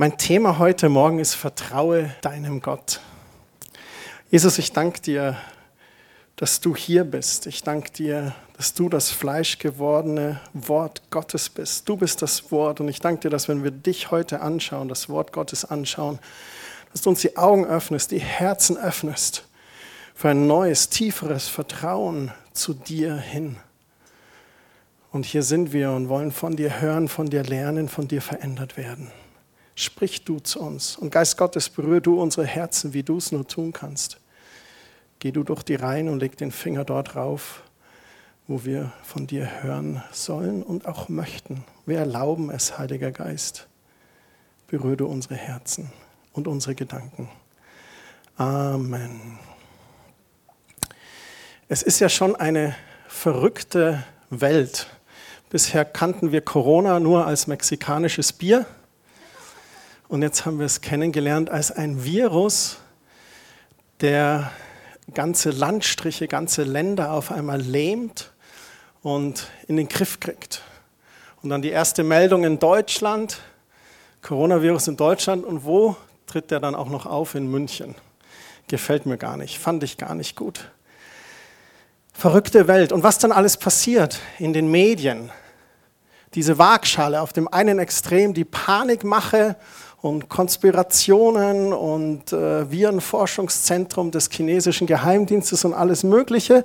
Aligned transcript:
Mein 0.00 0.16
Thema 0.16 0.58
heute 0.58 0.88
Morgen 0.88 1.18
ist 1.18 1.34
Vertraue 1.34 2.10
deinem 2.22 2.62
Gott. 2.62 3.02
Jesus, 4.30 4.56
ich 4.56 4.72
danke 4.72 5.02
dir, 5.02 5.36
dass 6.36 6.60
du 6.60 6.74
hier 6.74 7.04
bist. 7.04 7.46
Ich 7.46 7.64
danke 7.64 7.90
dir, 7.90 8.34
dass 8.56 8.72
du 8.72 8.88
das 8.88 9.10
fleischgewordene 9.10 10.40
Wort 10.54 11.02
Gottes 11.10 11.50
bist. 11.50 11.86
Du 11.86 11.98
bist 11.98 12.22
das 12.22 12.50
Wort 12.50 12.80
und 12.80 12.88
ich 12.88 13.00
danke 13.00 13.20
dir, 13.20 13.28
dass 13.28 13.46
wenn 13.46 13.62
wir 13.62 13.72
dich 13.72 14.10
heute 14.10 14.40
anschauen, 14.40 14.88
das 14.88 15.10
Wort 15.10 15.34
Gottes 15.34 15.66
anschauen, 15.66 16.18
dass 16.92 17.02
du 17.02 17.10
uns 17.10 17.20
die 17.20 17.36
Augen 17.36 17.66
öffnest, 17.66 18.10
die 18.10 18.20
Herzen 18.20 18.78
öffnest 18.78 19.44
für 20.14 20.30
ein 20.30 20.46
neues, 20.46 20.88
tieferes 20.88 21.46
Vertrauen 21.46 22.32
zu 22.54 22.72
dir 22.72 23.18
hin. 23.18 23.58
Und 25.12 25.26
hier 25.26 25.42
sind 25.42 25.74
wir 25.74 25.90
und 25.90 26.08
wollen 26.08 26.32
von 26.32 26.56
dir 26.56 26.80
hören, 26.80 27.06
von 27.08 27.26
dir 27.26 27.42
lernen, 27.42 27.90
von 27.90 28.08
dir 28.08 28.22
verändert 28.22 28.78
werden. 28.78 29.12
Sprich 29.80 30.24
du 30.24 30.40
zu 30.40 30.60
uns. 30.60 30.98
Und 30.98 31.10
Geist 31.10 31.38
Gottes, 31.38 31.70
berühre 31.70 32.02
du 32.02 32.20
unsere 32.20 32.44
Herzen, 32.46 32.92
wie 32.92 33.02
du 33.02 33.16
es 33.16 33.32
nur 33.32 33.48
tun 33.48 33.72
kannst. 33.72 34.18
Geh 35.20 35.32
du 35.32 35.42
durch 35.42 35.62
die 35.62 35.74
Reihen 35.74 36.10
und 36.10 36.20
leg 36.20 36.36
den 36.36 36.52
Finger 36.52 36.84
dort 36.84 37.16
rauf, 37.16 37.62
wo 38.46 38.66
wir 38.66 38.92
von 39.02 39.26
dir 39.26 39.62
hören 39.62 40.02
sollen 40.12 40.62
und 40.62 40.86
auch 40.86 41.08
möchten. 41.08 41.64
Wir 41.86 41.96
erlauben 41.96 42.50
es, 42.50 42.76
Heiliger 42.76 43.10
Geist. 43.10 43.68
Berühre 44.66 44.98
du 44.98 45.06
unsere 45.06 45.36
Herzen 45.36 45.90
und 46.34 46.46
unsere 46.46 46.74
Gedanken. 46.74 47.30
Amen. 48.36 49.38
Es 51.68 51.82
ist 51.82 52.00
ja 52.00 52.10
schon 52.10 52.36
eine 52.36 52.76
verrückte 53.08 54.04
Welt. 54.28 54.88
Bisher 55.48 55.86
kannten 55.86 56.32
wir 56.32 56.42
Corona 56.42 57.00
nur 57.00 57.26
als 57.26 57.46
mexikanisches 57.46 58.34
Bier. 58.34 58.66
Und 60.10 60.22
jetzt 60.22 60.44
haben 60.44 60.58
wir 60.58 60.66
es 60.66 60.80
kennengelernt 60.80 61.50
als 61.50 61.70
ein 61.70 62.02
Virus, 62.02 62.78
der 64.00 64.50
ganze 65.14 65.50
Landstriche, 65.50 66.26
ganze 66.26 66.64
Länder 66.64 67.12
auf 67.12 67.30
einmal 67.30 67.60
lähmt 67.60 68.32
und 69.02 69.46
in 69.68 69.76
den 69.76 69.86
Griff 69.86 70.18
kriegt. 70.18 70.62
Und 71.42 71.50
dann 71.50 71.62
die 71.62 71.68
erste 71.68 72.02
Meldung 72.02 72.42
in 72.42 72.58
Deutschland, 72.58 73.38
Coronavirus 74.20 74.88
in 74.88 74.96
Deutschland. 74.96 75.44
Und 75.44 75.64
wo 75.64 75.96
tritt 76.26 76.50
der 76.50 76.58
dann 76.58 76.74
auch 76.74 76.88
noch 76.88 77.06
auf? 77.06 77.36
In 77.36 77.48
München. 77.48 77.94
Gefällt 78.66 79.06
mir 79.06 79.16
gar 79.16 79.36
nicht, 79.36 79.60
fand 79.60 79.84
ich 79.84 79.96
gar 79.96 80.16
nicht 80.16 80.34
gut. 80.34 80.72
Verrückte 82.12 82.66
Welt. 82.66 82.90
Und 82.90 83.04
was 83.04 83.18
dann 83.18 83.30
alles 83.30 83.56
passiert 83.56 84.18
in 84.40 84.54
den 84.54 84.72
Medien. 84.72 85.30
Diese 86.34 86.58
Waagschale 86.58 87.20
auf 87.20 87.32
dem 87.32 87.46
einen 87.46 87.78
Extrem, 87.78 88.34
die 88.34 88.44
Panikmache 88.44 89.54
und 90.02 90.28
Konspirationen 90.28 91.72
und 91.72 92.32
äh, 92.32 92.70
Virenforschungszentrum 92.70 94.10
des 94.10 94.30
chinesischen 94.30 94.86
Geheimdienstes 94.86 95.64
und 95.64 95.74
alles 95.74 96.02
Mögliche. 96.04 96.64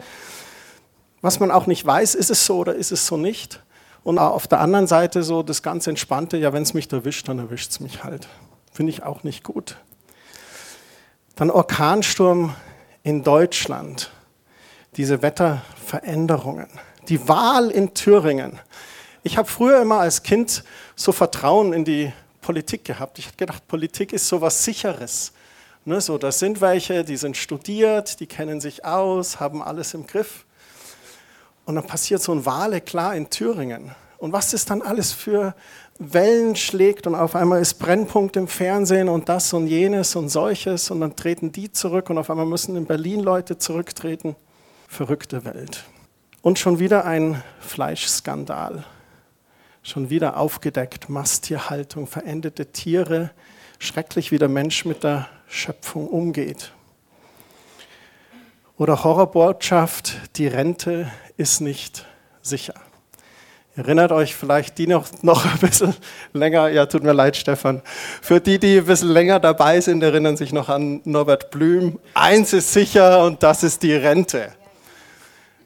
Was 1.22 1.40
man 1.40 1.52
auch 1.52 1.68
nicht 1.68 1.86
weiß, 1.86 2.16
ist 2.16 2.32
es 2.32 2.46
so 2.46 2.60
oder 2.60 2.76
ist 2.76 2.92
es 2.92 3.08
so 3.08 3.18
nicht. 3.18 3.62
Und 4.04 4.20
auf 4.20 4.48
der 4.48 4.60
anderen 4.60 4.86
Seite 4.86 5.24
so 5.24 5.42
das 5.42 5.64
ganz 5.64 5.88
Entspannte, 5.88 6.38
ja, 6.38 6.54
wenn 6.54 6.62
es 6.64 6.76
mich 6.76 6.92
erwischt, 6.92 7.28
dann 7.28 7.40
erwischt 7.40 7.72
es 7.72 7.80
mich 7.80 8.04
halt. 8.04 8.28
Finde 8.72 8.92
ich 8.92 9.04
auch 9.04 9.24
nicht 9.24 9.44
gut. 9.44 9.78
Dann 11.36 11.50
Orkansturm 11.50 12.56
in 13.04 13.24
Deutschland, 13.24 14.12
diese 14.96 15.22
Wetterveränderungen, 15.22 16.68
die 17.10 17.28
Wahl 17.28 17.72
in 17.72 17.94
Thüringen. 17.94 18.60
Ich 19.24 19.38
habe 19.38 19.50
früher 19.50 19.82
immer 19.82 20.00
als 20.00 20.24
Kind 20.24 20.64
so 20.96 21.12
Vertrauen 21.12 21.74
in 21.74 21.84
die 21.84 22.14
Politik 22.46 22.86
gehabt. 22.86 23.18
Ich 23.18 23.26
habe 23.26 23.38
gedacht, 23.38 23.68
Politik 23.68 24.14
ist 24.14 24.28
so 24.28 24.40
was 24.40 24.64
Sicheres. 24.64 25.32
Ne, 25.84 26.00
so, 26.00 26.20
das 26.20 26.38
sind 26.38 26.62
welche, 26.62 27.04
die 27.04 27.18
sind 27.18 27.36
studiert, 27.38 28.20
die 28.20 28.28
kennen 28.28 28.62
sich 28.62 28.86
aus, 28.86 29.40
haben 29.40 29.64
alles 29.64 29.96
im 29.96 30.06
Griff. 30.06 30.46
Und 31.66 31.74
dann 31.74 31.88
passiert 31.88 32.22
so 32.22 32.32
ein 32.34 32.46
Wale 32.46 32.82
klar 32.82 33.16
in 33.16 33.32
Thüringen. 33.32 33.96
Und 34.20 34.32
was 34.32 34.52
das 34.52 34.64
dann 34.66 34.84
alles 34.84 35.12
für 35.12 35.56
Wellen 35.98 36.56
schlägt 36.56 37.08
und 37.08 37.16
auf 37.16 37.36
einmal 37.36 37.62
ist 37.62 37.76
Brennpunkt 37.80 38.38
im 38.38 38.48
Fernsehen 38.48 39.10
und 39.10 39.28
das 39.28 39.52
und 39.52 39.66
jenes 39.66 40.16
und 40.16 40.30
solches 40.30 40.92
und 40.92 41.02
dann 41.02 41.16
treten 41.16 41.52
die 41.52 41.72
zurück 41.72 42.12
und 42.12 42.20
auf 42.20 42.30
einmal 42.30 42.46
müssen 42.46 42.76
in 42.76 42.86
Berlin 42.86 43.22
Leute 43.22 43.58
zurücktreten. 43.58 44.36
Verrückte 44.88 45.46
Welt. 45.46 45.84
Und 46.44 46.60
schon 46.60 46.78
wieder 46.78 47.06
ein 47.06 47.42
Fleischskandal 47.60 48.86
schon 49.86 50.10
wieder 50.10 50.38
aufgedeckt. 50.38 51.10
Masttierhaltung, 51.10 52.08
verendete 52.08 52.66
Tiere, 52.66 53.30
schrecklich, 53.78 54.32
wie 54.32 54.40
der 54.40 54.50
Mensch 54.50 54.84
mit 54.84 55.04
der 55.04 55.30
Schöpfung 55.48 56.08
umgeht. 56.08 56.72
Oder 58.78 59.04
Horrorbotschaft, 59.04 60.16
die 60.38 60.48
Rente 60.48 61.10
ist 61.38 61.62
nicht 61.62 62.06
sicher. 62.42 62.74
Erinnert 63.76 64.12
euch 64.12 64.36
vielleicht 64.36 64.78
die 64.78 64.88
noch, 64.88 65.06
noch 65.22 65.46
ein 65.46 65.60
bisschen 65.60 65.94
länger, 66.34 66.70
ja 66.70 66.86
tut 66.86 67.04
mir 67.04 67.14
leid 67.14 67.38
Stefan, 67.38 67.82
für 68.22 68.40
die, 68.42 68.58
die 68.58 68.80
ein 68.80 68.86
bisschen 68.86 69.10
länger 69.10 69.40
dabei 69.40 69.82
sind, 69.82 70.02
erinnern 70.02 70.36
sich 70.36 70.52
noch 70.52 70.70
an 70.70 71.02
Norbert 71.04 71.52
Blüm. 71.52 72.00
Eins 72.14 72.54
ist 72.54 72.74
sicher 72.74 73.24
und 73.24 73.44
das 73.44 73.64
ist 73.64 73.84
die 73.84 73.94
Rente. 73.94 74.52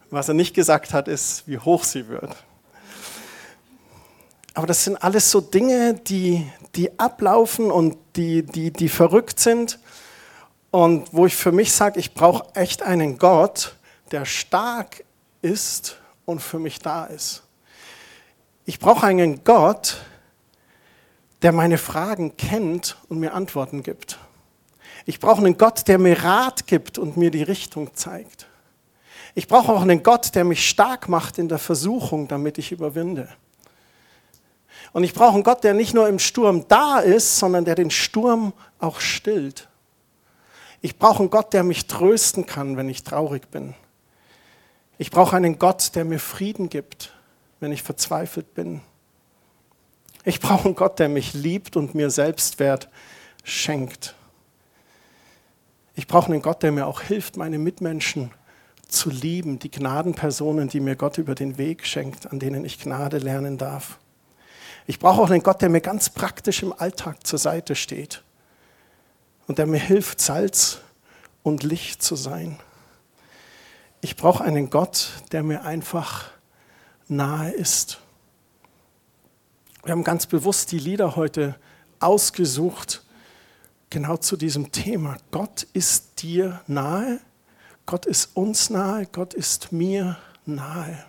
Was 0.10 0.28
er 0.28 0.34
nicht 0.34 0.56
gesagt 0.56 0.92
hat, 0.94 1.08
ist, 1.08 1.48
wie 1.48 1.60
hoch 1.60 1.84
sie 1.84 2.08
wird. 2.10 2.36
Aber 4.60 4.68
das 4.68 4.84
sind 4.84 5.02
alles 5.02 5.32
so 5.32 5.40
Dinge, 5.40 5.94
die, 5.94 6.46
die 6.76 7.00
ablaufen 7.00 7.72
und 7.72 7.96
die, 8.18 8.44
die, 8.44 8.72
die 8.72 8.90
verrückt 8.90 9.40
sind. 9.40 9.80
Und 10.70 11.14
wo 11.14 11.26
ich 11.26 11.34
für 11.38 11.54
mich 11.54 11.72
sage, 11.72 11.98
ich 11.98 12.14
brauche 12.14 12.44
echt 12.56 12.84
einen 12.84 13.18
Gott, 13.18 13.78
der 14.12 14.26
stark 14.26 15.06
ist 15.42 15.96
und 16.26 16.42
für 16.42 16.60
mich 16.60 16.80
da 16.80 17.06
ist. 17.06 17.44
Ich 18.66 18.80
brauche 18.80 19.08
einen 19.08 19.46
Gott, 19.46 20.02
der 21.42 21.54
meine 21.54 21.78
Fragen 21.78 22.36
kennt 22.36 22.98
und 23.08 23.18
mir 23.20 23.34
Antworten 23.34 23.82
gibt. 23.82 24.20
Ich 25.06 25.22
brauche 25.22 25.38
einen 25.38 25.58
Gott, 25.58 25.88
der 25.88 26.00
mir 26.00 26.22
Rat 26.22 26.68
gibt 26.68 26.98
und 26.98 27.16
mir 27.16 27.32
die 27.32 27.44
Richtung 27.44 27.96
zeigt. 27.96 28.50
Ich 29.36 29.48
brauche 29.48 29.72
auch 29.72 29.84
einen 29.84 30.04
Gott, 30.04 30.36
der 30.36 30.44
mich 30.44 30.68
stark 30.68 31.08
macht 31.08 31.38
in 31.38 31.48
der 31.48 31.60
Versuchung, 31.60 32.28
damit 32.28 32.58
ich 32.58 32.74
überwinde. 32.74 33.30
Und 34.92 35.04
ich 35.04 35.14
brauche 35.14 35.36
einen 35.36 35.44
Gott, 35.44 35.64
der 35.64 35.74
nicht 35.74 35.94
nur 35.94 36.08
im 36.08 36.20
Sturm 36.20 36.66
da 36.68 37.00
ist, 37.00 37.38
sondern 37.38 37.66
der 37.66 37.76
den 37.76 37.92
Sturm 37.92 38.54
auch 38.80 39.00
stillt. 39.00 39.68
Ich 40.82 40.98
brauche 40.98 41.20
einen 41.20 41.30
Gott, 41.30 41.54
der 41.54 41.64
mich 41.64 41.88
trösten 41.88 42.46
kann, 42.46 42.78
wenn 42.78 42.90
ich 42.90 43.04
traurig 43.04 43.50
bin. 43.52 43.76
Ich 44.98 45.12
brauche 45.12 45.36
einen 45.36 45.60
Gott, 45.60 45.96
der 45.96 46.06
mir 46.06 46.20
Frieden 46.20 46.70
gibt, 46.70 47.14
wenn 47.60 47.72
ich 47.72 47.84
verzweifelt 47.84 48.54
bin. 48.54 48.82
Ich 50.24 50.40
brauche 50.40 50.66
einen 50.66 50.76
Gott, 50.76 51.00
der 51.00 51.10
mich 51.10 51.34
liebt 51.34 51.78
und 51.78 51.96
mir 51.96 52.10
Selbstwert 52.10 52.90
schenkt. 53.44 54.16
Ich 55.96 56.08
brauche 56.08 56.32
einen 56.32 56.42
Gott, 56.42 56.64
der 56.64 56.72
mir 56.72 56.88
auch 56.88 57.02
hilft, 57.02 57.38
meine 57.38 57.58
Mitmenschen 57.58 58.32
zu 58.88 59.10
lieben, 59.10 59.60
die 59.60 59.72
Gnadenpersonen, 59.72 60.70
die 60.70 60.80
mir 60.80 60.96
Gott 60.96 61.18
über 61.18 61.36
den 61.36 61.58
Weg 61.58 61.86
schenkt, 61.86 62.32
an 62.32 62.40
denen 62.40 62.66
ich 62.66 62.80
Gnade 62.80 63.18
lernen 63.18 63.58
darf. 63.58 64.00
Ich 64.90 64.98
brauche 64.98 65.22
auch 65.22 65.30
einen 65.30 65.44
Gott, 65.44 65.62
der 65.62 65.70
mir 65.70 65.82
ganz 65.82 66.10
praktisch 66.10 66.64
im 66.64 66.74
Alltag 66.74 67.28
zur 67.28 67.38
Seite 67.38 67.76
steht 67.76 68.24
und 69.46 69.60
der 69.60 69.68
mir 69.68 69.78
hilft, 69.78 70.20
Salz 70.20 70.80
und 71.44 71.62
Licht 71.62 72.02
zu 72.02 72.16
sein. 72.16 72.58
Ich 74.02 74.16
brauche 74.16 74.44
einen 74.44 74.72
Gott, 74.72 75.12
der 75.32 75.44
mir 75.44 75.62
einfach 75.62 76.32
nahe 77.08 77.52
ist. 77.52 78.00
Wir 79.84 79.92
haben 79.92 80.04
ganz 80.04 80.26
bewusst 80.26 80.72
die 80.72 80.80
Lieder 80.80 81.16
heute 81.16 81.56
ausgesucht, 82.00 83.04
genau 83.92 84.18
zu 84.18 84.38
diesem 84.38 84.72
Thema. 84.72 85.18
Gott 85.30 85.68
ist 85.74 86.24
dir 86.24 86.62
nahe, 86.66 87.20
Gott 87.86 88.08
ist 88.08 88.36
uns 88.36 88.72
nahe, 88.72 89.06
Gott 89.06 89.36
ist 89.36 89.72
mir 89.72 90.18
nahe. 90.48 91.06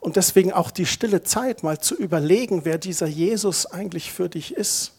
Und 0.00 0.16
deswegen 0.16 0.52
auch 0.52 0.70
die 0.70 0.86
stille 0.86 1.22
Zeit, 1.22 1.62
mal 1.62 1.78
zu 1.78 1.94
überlegen, 1.94 2.64
wer 2.64 2.78
dieser 2.78 3.06
Jesus 3.06 3.66
eigentlich 3.66 4.10
für 4.10 4.28
dich 4.28 4.54
ist. 4.54 4.92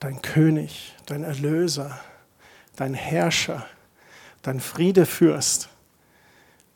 Dein 0.00 0.20
König, 0.20 0.94
dein 1.06 1.22
Erlöser, 1.22 1.98
dein 2.74 2.92
Herrscher, 2.92 3.64
dein 4.42 4.60
Friedefürst, 4.60 5.68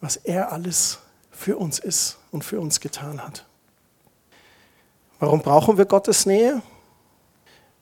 was 0.00 0.17
er 0.17 0.52
alles 0.52 1.00
für 1.31 1.56
uns 1.56 1.78
ist 1.78 2.19
und 2.31 2.44
für 2.44 2.61
uns 2.61 2.81
getan 2.81 3.22
hat. 3.22 3.44
Warum 5.19 5.43
brauchen 5.43 5.76
wir 5.76 5.84
Gottes 5.84 6.25
Nähe? 6.25 6.62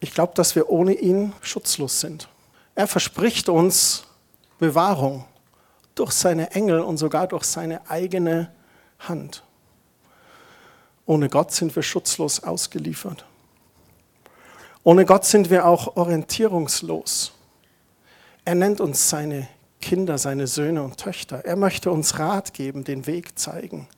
Ich 0.00 0.12
glaube, 0.14 0.32
dass 0.35 0.56
wir 0.56 0.70
ohne 0.70 0.94
ihn 0.94 1.32
schutzlos 1.40 2.00
sind. 2.00 2.29
Er 2.75 2.87
verspricht 2.87 3.49
uns 3.49 4.05
Bewahrung 4.58 5.25
durch 5.94 6.12
seine 6.12 6.52
Engel 6.52 6.81
und 6.81 6.96
sogar 6.96 7.26
durch 7.26 7.44
seine 7.44 7.88
eigene 7.90 8.52
Hand. 8.99 9.43
Ohne 11.06 11.29
Gott 11.29 11.53
sind 11.53 11.75
wir 11.75 11.83
schutzlos 11.83 12.43
ausgeliefert. 12.43 13.25
Ohne 14.85 15.05
Gott 15.05 15.25
sind 15.25 15.50
wir 15.50 15.67
auch 15.67 15.97
orientierungslos. 15.97 17.33
Er 18.45 18.55
nennt 18.55 18.81
uns 18.81 19.09
seine 19.09 19.49
Kinder, 19.81 20.19
seine 20.19 20.47
Söhne 20.47 20.83
und 20.83 20.97
Töchter. 20.97 21.45
Er 21.45 21.56
möchte 21.56 21.91
uns 21.91 22.19
Rat 22.19 22.55
geben, 22.55 22.85
den 22.85 23.06
Weg 23.06 23.39
zeigen. 23.39 23.89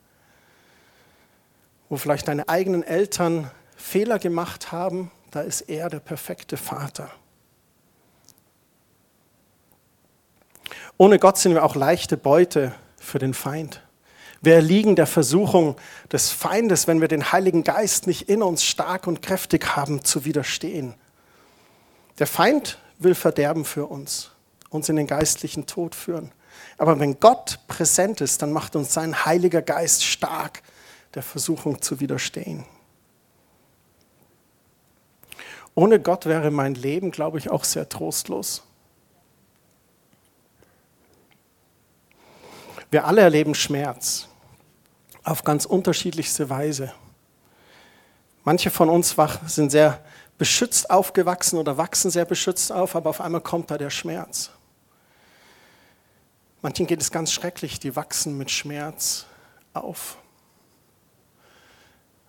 Wo 1.89 1.97
vielleicht 1.97 2.29
deine 2.29 2.49
eigenen 2.49 2.83
Eltern 2.83 3.51
Fehler 3.77 4.19
gemacht 4.19 4.73
haben, 4.73 5.11
da 5.31 5.41
ist 5.41 5.63
er 5.63 5.89
der 5.89 6.01
perfekte 6.01 6.57
Vater. 6.57 7.11
Ohne 10.97 11.19
Gott 11.19 11.39
sind 11.39 11.55
wir 11.55 11.65
auch 11.65 11.77
leichte 11.77 12.17
Beute 12.17 12.75
für 12.99 13.19
den 13.19 13.33
Feind. 13.33 13.83
Wir 14.43 14.55
erliegen 14.55 14.97
der 14.97 15.07
Versuchung 15.07 15.77
des 16.11 16.31
Feindes, 16.31 16.87
wenn 16.87 17.01
wir 17.03 17.09
den 17.09 17.31
Heiligen 17.31 17.63
Geist 17.63 18.07
nicht 18.07 18.29
in 18.29 18.43
uns 18.43 18.65
stark 18.65 19.07
und 19.07 19.21
kräftig 19.21 19.77
haben, 19.77 20.03
zu 20.03 20.25
widerstehen. 20.25 20.95
Der 22.19 22.27
Feind 22.27 22.79
will 22.99 23.15
Verderben 23.15 23.67
für 23.67 23.87
uns, 23.87 24.31
uns 24.71 24.89
in 24.89 24.97
den 24.97 25.07
geistlichen 25.07 25.67
Tod 25.67 25.95
führen. 25.95 26.33
Aber 26.79 26.99
wenn 26.99 27.21
Gott 27.21 27.61
präsent 27.69 28.23
ist, 28.23 28.41
dann 28.41 28.53
macht 28.53 28.77
uns 28.77 28.95
sein 28.95 29.27
Heiliger 29.27 29.61
Geist 29.61 30.05
stark, 30.05 30.63
der 31.15 31.23
Versuchung 31.23 31.83
zu 31.83 32.01
widerstehen. 32.01 32.65
Ohne 35.75 36.01
Gott 36.01 36.25
wäre 36.25 36.51
mein 36.51 36.75
Leben, 36.75 37.11
glaube 37.11 37.39
ich, 37.39 37.51
auch 37.51 37.65
sehr 37.65 37.89
trostlos. 37.89 38.63
Wir 42.91 43.05
alle 43.05 43.21
erleben 43.21 43.55
Schmerz 43.55 44.30
auf 45.25 45.45
ganz 45.45 45.65
unterschiedlichste 45.65 46.51
Weise. 46.51 46.93
Manche 48.45 48.71
von 48.71 48.89
uns 48.89 49.15
sind 49.47 49.71
sehr 49.71 50.03
beschützt 50.39 50.91
aufgewachsen 50.91 51.59
oder 51.59 51.77
wachsen 51.77 52.11
sehr 52.11 52.25
beschützt 52.25 52.73
auf, 52.73 52.97
aber 52.97 53.11
auf 53.11 53.21
einmal 53.21 53.43
kommt 53.43 53.71
da 53.71 53.77
der 53.77 53.91
Schmerz. 53.91 54.51
Manchen 56.63 56.87
geht 56.87 57.01
es 57.01 57.11
ganz 57.11 57.33
schrecklich, 57.33 57.79
die 57.79 57.97
wachsen 57.97 58.37
mit 58.39 58.51
Schmerz 58.51 59.27
auf. 59.75 60.17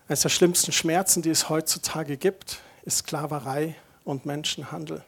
Eines 0.08 0.20
der 0.20 0.28
schlimmsten 0.28 0.72
Schmerzen, 0.72 1.22
die 1.22 1.30
es 1.30 1.48
heutzutage 1.48 2.16
gibt, 2.16 2.60
ist 2.82 2.98
Sklaverei 2.98 3.76
und 4.04 4.26
Menschenhandel. 4.26 5.04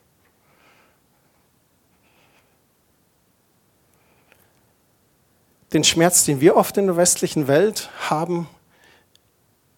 Den 5.75 5.83
Schmerz, 5.83 6.25
den 6.25 6.41
wir 6.41 6.55
oft 6.55 6.77
in 6.77 6.87
der 6.87 6.97
westlichen 6.97 7.49
Welt 7.49 7.91
haben, 8.09 8.49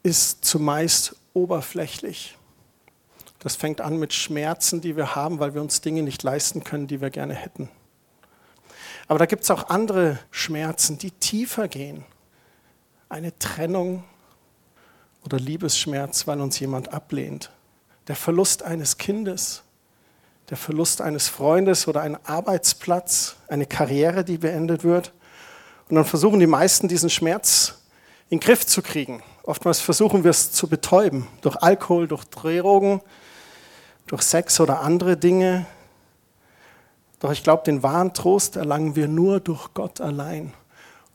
ist 0.02 0.44
zumeist 0.44 1.16
oberflächlich. 1.32 2.37
Das 3.38 3.56
fängt 3.56 3.81
an 3.81 3.98
mit 3.98 4.12
Schmerzen, 4.12 4.82
die 4.82 4.94
wir 4.94 5.14
haben, 5.14 5.38
weil 5.38 5.54
wir 5.54 5.62
uns 5.62 5.81
Dinge 5.81 6.02
nicht 6.02 6.22
leisten 6.22 6.64
können, 6.64 6.87
die 6.87 7.00
wir 7.00 7.08
gerne 7.08 7.32
hätten. 7.32 7.70
Aber 9.08 9.19
da 9.19 9.25
gibt 9.25 9.44
es 9.44 9.50
auch 9.50 9.70
andere 9.70 10.19
Schmerzen, 10.31 10.98
die 10.98 11.12
tiefer 11.12 11.66
gehen. 11.66 12.04
Eine 13.08 13.38
Trennung 13.38 14.04
oder 15.25 15.38
Liebesschmerz, 15.38 16.26
weil 16.26 16.42
uns 16.42 16.60
jemand 16.60 16.92
ablehnt. 16.92 17.50
Der 18.06 18.16
Verlust 18.16 18.62
eines 18.62 18.99
Kindes, 18.99 19.62
der 20.50 20.58
Verlust 20.58 21.00
eines 21.00 21.28
Freundes 21.28 21.88
oder 21.88 22.02
ein 22.02 22.22
Arbeitsplatz, 22.26 23.37
eine 23.49 23.64
Karriere, 23.64 24.25
die 24.25 24.37
beendet 24.37 24.84
wird. 24.84 25.14
Und 25.88 25.97
dann 25.97 26.05
versuchen 26.05 26.41
die 26.41 26.47
meisten 26.47 26.88
diesen 26.88 27.11
Schmerz 27.11 27.75
in 28.29 28.38
den 28.38 28.44
Griff 28.44 28.67
zu 28.67 28.83
kriegen. 28.83 29.23
Oftmals 29.44 29.81
versuchen 29.81 30.25
wir 30.25 30.31
es 30.31 30.50
zu 30.50 30.69
betäuben, 30.69 31.29
durch 31.43 31.56
Alkohol, 31.56 32.09
durch 32.09 32.25
Drogen, 32.25 33.00
durch 34.06 34.23
Sex 34.23 34.59
oder 34.59 34.81
andere 34.81 35.17
Dinge. 35.17 35.67
Doch 37.21 37.31
ich 37.31 37.44
glaube, 37.44 37.62
den 37.65 37.83
wahren 37.83 38.12
Trost 38.12 38.56
erlangen 38.56 38.97
wir 38.97 39.06
nur 39.06 39.38
durch 39.38 39.73
Gott 39.75 40.00
allein. 40.00 40.53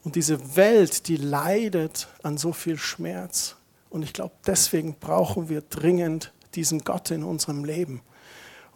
Und 0.03 0.15
diese 0.15 0.55
Welt, 0.55 1.07
die 1.07 1.17
leidet 1.17 2.07
an 2.23 2.37
so 2.37 2.53
viel 2.53 2.77
Schmerz. 2.77 3.57
Und 3.89 4.03
ich 4.03 4.13
glaube, 4.13 4.33
deswegen 4.47 4.95
brauchen 4.95 5.49
wir 5.49 5.61
dringend 5.61 6.31
diesen 6.55 6.83
Gott 6.83 7.11
in 7.11 7.23
unserem 7.23 7.65
Leben 7.65 8.01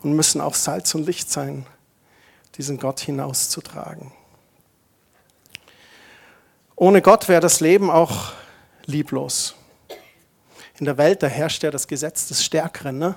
und 0.02 0.14
müssen 0.14 0.42
auch 0.42 0.54
Salz 0.54 0.94
und 0.94 1.06
Licht 1.06 1.32
sein, 1.32 1.66
diesen 2.58 2.78
Gott 2.78 3.00
hinauszutragen. 3.00 4.12
Ohne 6.78 7.02
Gott 7.02 7.30
wäre 7.30 7.40
das 7.40 7.62
Leben 7.62 7.90
auch 7.90 8.34
lieblos. 8.86 9.56
In 10.78 10.84
der 10.84 10.98
Welt, 10.98 11.24
da 11.24 11.28
herrscht 11.28 11.64
ja 11.64 11.72
das 11.72 11.88
Gesetz 11.88 12.28
des 12.28 12.44
Stärkeren. 12.44 12.98
Ne? 12.98 13.16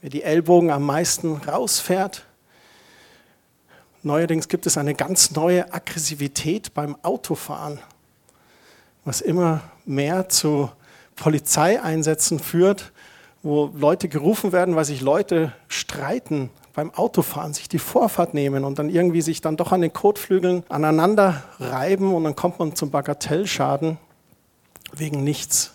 Wer 0.00 0.10
die 0.10 0.24
Ellbogen 0.24 0.72
am 0.72 0.82
meisten 0.82 1.36
rausfährt. 1.36 2.24
Neuerdings 4.02 4.48
gibt 4.48 4.66
es 4.66 4.76
eine 4.76 4.94
ganz 4.94 5.30
neue 5.30 5.72
Aggressivität 5.72 6.74
beim 6.74 6.96
Autofahren, 7.04 7.78
was 9.04 9.20
immer 9.20 9.62
mehr 9.84 10.28
zu 10.28 10.68
Polizeieinsätzen 11.14 12.40
führt, 12.40 12.90
wo 13.44 13.70
Leute 13.76 14.08
gerufen 14.08 14.50
werden, 14.50 14.74
weil 14.74 14.84
sich 14.84 15.00
Leute 15.00 15.52
streiten 15.68 16.50
beim 16.74 16.92
Autofahren 16.92 17.54
sich 17.54 17.68
die 17.68 17.78
Vorfahrt 17.78 18.34
nehmen 18.34 18.64
und 18.64 18.78
dann 18.78 18.90
irgendwie 18.90 19.22
sich 19.22 19.40
dann 19.40 19.56
doch 19.56 19.70
an 19.70 19.80
den 19.80 19.92
Kotflügeln 19.92 20.64
aneinander 20.68 21.44
reiben 21.60 22.12
und 22.12 22.24
dann 22.24 22.34
kommt 22.34 22.58
man 22.58 22.74
zum 22.74 22.90
Bagatellschaden 22.90 23.96
wegen 24.92 25.22
nichts. 25.22 25.70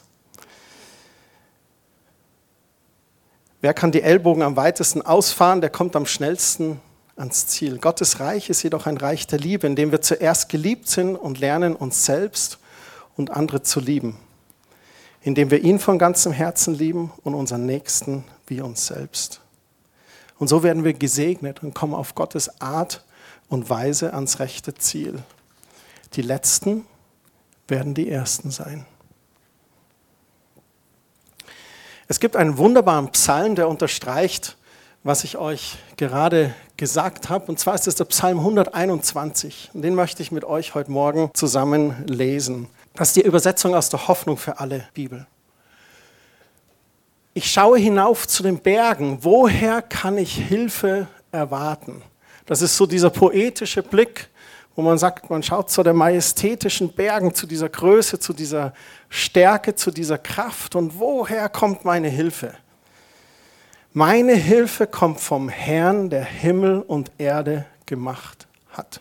Wer 3.61 3.73
kann 3.73 3.91
die 3.91 4.01
Ellbogen 4.01 4.43
am 4.43 4.55
weitesten 4.55 5.01
ausfahren, 5.01 5.61
der 5.61 5.69
kommt 5.69 5.95
am 5.95 6.05
schnellsten 6.05 6.79
ans 7.15 7.47
Ziel. 7.47 7.79
Gottes 7.79 8.19
Reich 8.19 8.49
ist 8.49 8.63
jedoch 8.63 8.85
ein 8.85 8.97
Reich 8.97 9.27
der 9.27 9.39
Liebe, 9.39 9.67
in 9.67 9.75
dem 9.75 9.91
wir 9.91 10.01
zuerst 10.01 10.49
geliebt 10.49 10.87
sind 10.87 11.15
und 11.15 11.39
lernen, 11.39 11.75
uns 11.75 12.05
selbst 12.05 12.59
und 13.17 13.31
andere 13.31 13.61
zu 13.61 13.79
lieben. 13.79 14.17
Indem 15.21 15.51
wir 15.51 15.61
ihn 15.61 15.79
von 15.79 15.97
ganzem 15.97 16.31
Herzen 16.31 16.73
lieben 16.73 17.11
und 17.23 17.33
unseren 17.33 17.65
Nächsten 17.65 18.23
wie 18.47 18.61
uns 18.61 18.87
selbst. 18.87 19.41
Und 20.39 20.47
so 20.47 20.63
werden 20.63 20.83
wir 20.83 20.94
gesegnet 20.94 21.62
und 21.62 21.75
kommen 21.75 21.94
auf 21.94 22.15
Gottes 22.15 22.59
Art 22.62 23.03
und 23.50 23.69
Weise 23.69 24.13
ans 24.13 24.40
rechte 24.40 24.73
Ziel. 24.73 25.21
Die 26.13 26.21
Letzten 26.21 26.85
werden 27.68 27.94
die 27.94 28.09
Ersten 28.09 28.49
sein. 28.49 28.85
Es 32.07 32.19
gibt 32.19 32.35
einen 32.35 32.57
wunderbaren 32.57 33.11
Psalm, 33.11 33.54
der 33.54 33.69
unterstreicht, 33.69 34.57
was 35.04 35.23
ich 35.23 35.37
euch 35.37 35.78
gerade 35.97 36.56
gesagt 36.78 37.30
habe. 37.30 37.45
Und 37.45 37.59
zwar 37.59 37.75
ist 37.75 37.87
es 37.87 37.95
der 37.95 38.06
Psalm 38.06 38.40
121. 38.40 39.69
Und 39.73 39.83
den 39.83 39.94
möchte 39.94 40.23
ich 40.23 40.31
mit 40.31 40.44
euch 40.44 40.73
heute 40.73 40.90
Morgen 40.90 41.30
zusammen 41.33 42.04
lesen. 42.07 42.68
Das 42.95 43.09
ist 43.09 43.18
die 43.18 43.21
Übersetzung 43.21 43.75
aus 43.75 43.90
der 43.90 44.07
Hoffnung 44.07 44.37
für 44.37 44.59
alle 44.59 44.87
Bibel. 44.94 45.28
Ich 47.39 47.53
schaue 47.53 47.77
hinauf 47.77 48.27
zu 48.27 48.43
den 48.43 48.59
Bergen. 48.59 49.19
Woher 49.21 49.81
kann 49.81 50.17
ich 50.17 50.35
Hilfe 50.35 51.07
erwarten? 51.31 52.01
Das 52.45 52.61
ist 52.61 52.75
so 52.75 52.85
dieser 52.85 53.09
poetische 53.09 53.81
Blick, 53.81 54.27
wo 54.75 54.81
man 54.81 54.97
sagt, 54.97 55.29
man 55.29 55.41
schaut 55.41 55.71
zu 55.71 55.81
den 55.81 55.95
majestätischen 55.95 56.91
Bergen, 56.91 57.33
zu 57.33 57.47
dieser 57.47 57.69
Größe, 57.69 58.19
zu 58.19 58.33
dieser 58.33 58.73
Stärke, 59.07 59.73
zu 59.73 59.89
dieser 59.89 60.17
Kraft. 60.17 60.75
Und 60.75 60.99
woher 60.99 61.47
kommt 61.47 61.85
meine 61.85 62.09
Hilfe? 62.09 62.55
Meine 63.93 64.33
Hilfe 64.33 64.85
kommt 64.85 65.21
vom 65.21 65.47
Herrn, 65.47 66.09
der 66.09 66.25
Himmel 66.25 66.81
und 66.81 67.09
Erde 67.19 67.65
gemacht 67.85 68.47
hat. 68.71 68.99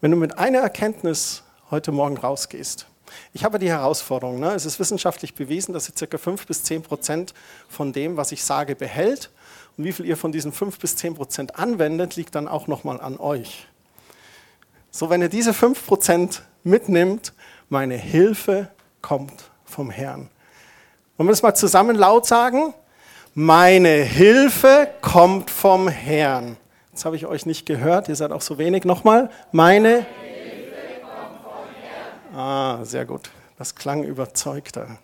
Wenn 0.00 0.10
du 0.10 0.16
mit 0.16 0.36
einer 0.36 0.58
Erkenntnis 0.58 1.44
heute 1.70 1.92
Morgen 1.92 2.16
rausgehst, 2.16 2.88
ich 3.32 3.44
habe 3.44 3.58
die 3.58 3.68
Herausforderung. 3.68 4.40
Ne? 4.40 4.52
Es 4.54 4.66
ist 4.66 4.78
wissenschaftlich 4.78 5.34
bewiesen, 5.34 5.72
dass 5.72 5.88
ihr 5.88 6.06
ca. 6.06 6.18
5 6.18 6.46
bis 6.46 6.64
10 6.64 6.82
Prozent 6.82 7.34
von 7.68 7.92
dem, 7.92 8.16
was 8.16 8.32
ich 8.32 8.44
sage, 8.44 8.74
behält. 8.74 9.30
Und 9.76 9.84
wie 9.84 9.92
viel 9.92 10.06
ihr 10.06 10.16
von 10.16 10.32
diesen 10.32 10.52
5 10.52 10.78
bis 10.78 10.96
10 10.96 11.14
Prozent 11.14 11.58
anwendet, 11.58 12.16
liegt 12.16 12.34
dann 12.34 12.48
auch 12.48 12.66
nochmal 12.66 13.00
an 13.00 13.18
euch. 13.18 13.66
So, 14.90 15.08
wenn 15.08 15.22
ihr 15.22 15.28
diese 15.28 15.54
5 15.54 15.86
Prozent 15.86 16.42
mitnimmt, 16.64 17.32
meine 17.68 17.96
Hilfe 17.96 18.68
kommt 19.00 19.50
vom 19.64 19.90
Herrn. 19.90 20.28
Wollen 21.16 21.28
wir 21.28 21.32
das 21.32 21.42
mal 21.42 21.54
zusammen 21.54 21.96
laut 21.96 22.26
sagen? 22.26 22.74
Meine 23.34 23.88
Hilfe 23.88 24.90
kommt 25.00 25.50
vom 25.50 25.88
Herrn. 25.88 26.58
Jetzt 26.90 27.06
habe 27.06 27.16
ich 27.16 27.24
euch 27.24 27.46
nicht 27.46 27.64
gehört, 27.64 28.10
ihr 28.10 28.16
seid 28.16 28.32
auch 28.32 28.42
so 28.42 28.58
wenig. 28.58 28.84
Nochmal. 28.84 29.30
Meine 29.50 30.04
Ah, 32.32 32.82
sehr 32.84 33.04
gut. 33.04 33.30
Das 33.58 33.74
klang 33.74 34.04
überzeugter. 34.04 34.98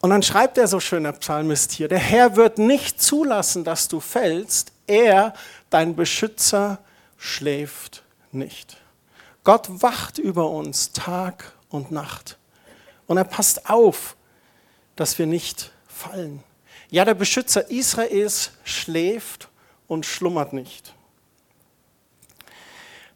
Und 0.00 0.10
dann 0.10 0.22
schreibt 0.22 0.58
er 0.58 0.68
so 0.68 0.78
schön, 0.78 1.02
der 1.02 1.12
Psalmist 1.12 1.72
hier, 1.72 1.88
der 1.88 1.98
Herr 1.98 2.36
wird 2.36 2.58
nicht 2.58 3.02
zulassen, 3.02 3.64
dass 3.64 3.88
du 3.88 3.98
fällst, 3.98 4.70
er, 4.86 5.34
dein 5.70 5.96
Beschützer, 5.96 6.78
schläft 7.16 8.04
nicht. 8.30 8.76
Gott 9.42 9.82
wacht 9.82 10.18
über 10.18 10.50
uns 10.50 10.92
Tag 10.92 11.52
und 11.68 11.90
Nacht. 11.90 12.38
Und 13.08 13.16
er 13.16 13.24
passt 13.24 13.68
auf, 13.68 14.16
dass 14.94 15.18
wir 15.18 15.26
nicht 15.26 15.72
fallen. 15.88 16.44
Ja, 16.90 17.04
der 17.04 17.14
Beschützer 17.14 17.70
Israels 17.70 18.52
schläft 18.62 19.48
und 19.88 20.06
schlummert 20.06 20.52
nicht. 20.52 20.94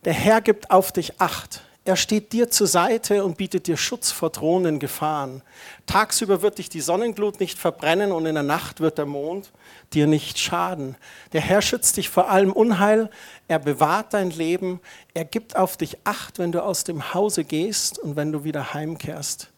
Der 0.04 0.14
Herr 0.14 0.40
gibt 0.40 0.70
auf 0.72 0.90
dich 0.90 1.20
acht. 1.20 1.62
Er 1.84 1.96
steht 1.96 2.32
dir 2.32 2.48
zur 2.48 2.68
Seite 2.68 3.24
und 3.24 3.36
bietet 3.36 3.66
dir 3.66 3.76
Schutz 3.76 4.12
vor 4.12 4.30
drohenden 4.30 4.78
Gefahren. 4.78 5.42
Tagsüber 5.86 6.40
wird 6.40 6.58
dich 6.58 6.68
die 6.68 6.80
Sonnenglut 6.80 7.40
nicht 7.40 7.58
verbrennen 7.58 8.12
und 8.12 8.24
in 8.24 8.34
der 8.34 8.44
Nacht 8.44 8.80
wird 8.80 8.98
der 8.98 9.06
Mond 9.06 9.50
dir 9.92 10.06
nicht 10.06 10.38
schaden. 10.38 10.96
Der 11.32 11.40
Herr 11.40 11.60
schützt 11.60 11.96
dich 11.96 12.08
vor 12.08 12.30
allem 12.30 12.52
Unheil, 12.52 13.10
er 13.48 13.58
bewahrt 13.58 14.14
dein 14.14 14.30
Leben, 14.30 14.80
er 15.12 15.24
gibt 15.24 15.56
auf 15.56 15.76
dich 15.76 15.98
Acht, 16.04 16.38
wenn 16.38 16.52
du 16.52 16.62
aus 16.62 16.84
dem 16.84 17.14
Hause 17.14 17.42
gehst 17.42 17.98
und 17.98 18.14
wenn 18.14 18.30
du 18.30 18.44
wieder 18.44 18.74
heimkehrst. 18.74 19.48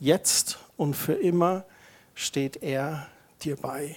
Jetzt 0.00 0.58
und 0.76 0.94
für 0.94 1.14
immer 1.14 1.64
steht 2.16 2.64
er 2.64 3.06
dir 3.42 3.54
bei. 3.54 3.96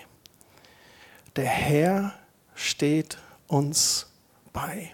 Der 1.36 1.46
Herr 1.46 2.14
steht 2.54 3.18
uns 3.48 4.06
bei. 4.52 4.94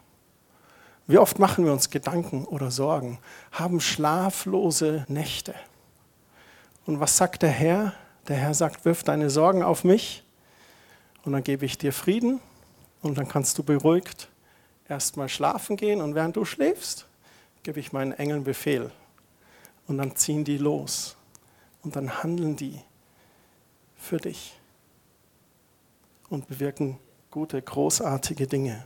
Wie 1.09 1.17
oft 1.17 1.39
machen 1.39 1.65
wir 1.65 1.73
uns 1.73 1.89
Gedanken 1.89 2.45
oder 2.45 2.69
Sorgen, 2.69 3.17
haben 3.51 3.81
schlaflose 3.81 5.05
Nächte. 5.07 5.55
Und 6.85 6.99
was 6.99 7.17
sagt 7.17 7.41
der 7.41 7.49
Herr? 7.49 7.93
Der 8.27 8.35
Herr 8.35 8.53
sagt, 8.53 8.85
wirf 8.85 9.01
deine 9.01 9.31
Sorgen 9.31 9.63
auf 9.63 9.83
mich 9.83 10.23
und 11.25 11.31
dann 11.31 11.43
gebe 11.43 11.65
ich 11.65 11.79
dir 11.79 11.93
Frieden 11.93 12.39
und 13.01 13.17
dann 13.17 13.27
kannst 13.27 13.57
du 13.57 13.63
beruhigt 13.63 14.29
erstmal 14.87 15.29
schlafen 15.29 15.77
gehen 15.77 15.99
und 15.99 16.13
während 16.13 16.35
du 16.35 16.45
schläfst, 16.45 17.07
gebe 17.63 17.79
ich 17.79 17.91
meinen 17.91 18.11
Engeln 18.11 18.43
Befehl 18.43 18.91
und 19.87 19.97
dann 19.97 20.15
ziehen 20.15 20.43
die 20.43 20.59
los 20.59 21.17
und 21.81 21.95
dann 21.95 22.21
handeln 22.21 22.55
die 22.55 22.79
für 23.95 24.17
dich 24.17 24.53
und 26.29 26.47
bewirken 26.47 26.99
gute, 27.31 27.59
großartige 27.59 28.45
Dinge. 28.45 28.85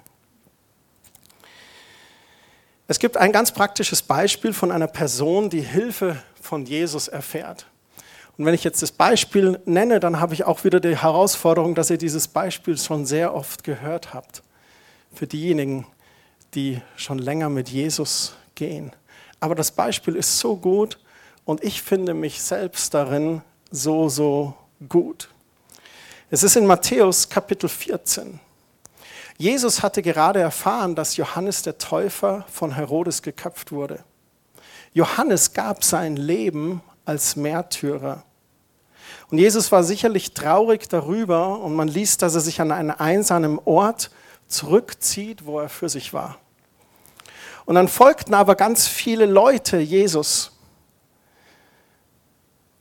Es 2.94 3.00
gibt 3.00 3.18
ein 3.18 3.32
ganz 3.32 3.52
praktisches 3.52 4.04
Beispiel 4.04 4.54
von 4.54 4.72
einer 4.72 4.86
Person, 4.86 5.50
die 5.50 5.62
Hilfe 5.62 6.22
von 6.40 6.64
Jesus 6.64 7.08
erfährt. 7.08 7.66
Und 8.38 8.46
wenn 8.46 8.54
ich 8.54 8.64
jetzt 8.64 8.84
das 8.84 8.92
Beispiel 8.92 9.60
nenne, 9.66 10.00
dann 10.00 10.20
habe 10.20 10.36
ich 10.36 10.44
auch 10.44 10.64
wieder 10.64 10.80
die 10.80 10.96
Herausforderung, 10.96 11.74
dass 11.74 11.90
ihr 11.90 11.98
dieses 11.98 12.28
Beispiel 12.28 12.78
schon 12.78 13.08
sehr 13.08 13.34
oft 13.34 13.64
gehört 13.64 14.14
habt. 14.14 14.44
Für 15.12 15.26
diejenigen, 15.26 15.88
die 16.54 16.82
schon 16.96 17.18
länger 17.18 17.50
mit 17.50 17.68
Jesus 17.68 18.36
gehen. 18.54 18.92
Aber 19.40 19.56
das 19.56 19.72
Beispiel 19.72 20.16
ist 20.16 20.38
so 20.38 20.56
gut 20.56 21.00
und 21.46 21.64
ich 21.64 21.82
finde 21.82 22.14
mich 22.14 22.44
selbst 22.44 22.94
darin 22.94 23.42
so, 23.72 24.08
so 24.08 24.54
gut. 24.88 25.30
Es 26.30 26.44
ist 26.44 26.56
in 26.58 26.68
Matthäus 26.68 27.28
Kapitel 27.28 27.70
14. 27.70 28.40
Jesus 29.38 29.82
hatte 29.82 30.02
gerade 30.02 30.40
erfahren, 30.40 30.96
dass 30.96 31.18
Johannes 31.18 31.64
der 31.64 31.78
Täufer 31.78 32.46
von 32.52 32.76
Herodes 32.76 33.22
geköpft 33.22 33.72
wurde. 33.72 34.04
Johannes 34.94 35.54
gab 35.54 35.84
sein 35.84 36.16
Leben 36.16 36.82
als 37.06 37.36
Märtyrer. 37.36 38.24
Und 39.32 39.40
Jesus 39.40 39.72
war 39.72 39.84
sicherlich 39.84 40.34
traurig 40.34 40.88
darüber 40.88 41.60
und 41.60 41.76
man 41.76 41.88
liest, 41.88 42.22
dass 42.22 42.36
er 42.36 42.42
sich 42.42 42.62
an 42.62 42.72
einen 42.72 42.92
einsamen 42.92 43.60
Ort 43.66 44.12
zurückzieht, 44.48 45.46
wo 45.46 45.60
er 45.60 45.70
für 45.70 45.90
sich 45.90 46.14
war. 46.14 46.38
Und 47.66 47.76
dann 47.76 47.88
folgten 47.88 48.34
aber 48.34 48.56
ganz 48.56 48.88
viele 48.88 49.26
Leute 49.26 49.78
Jesus. 49.78 50.52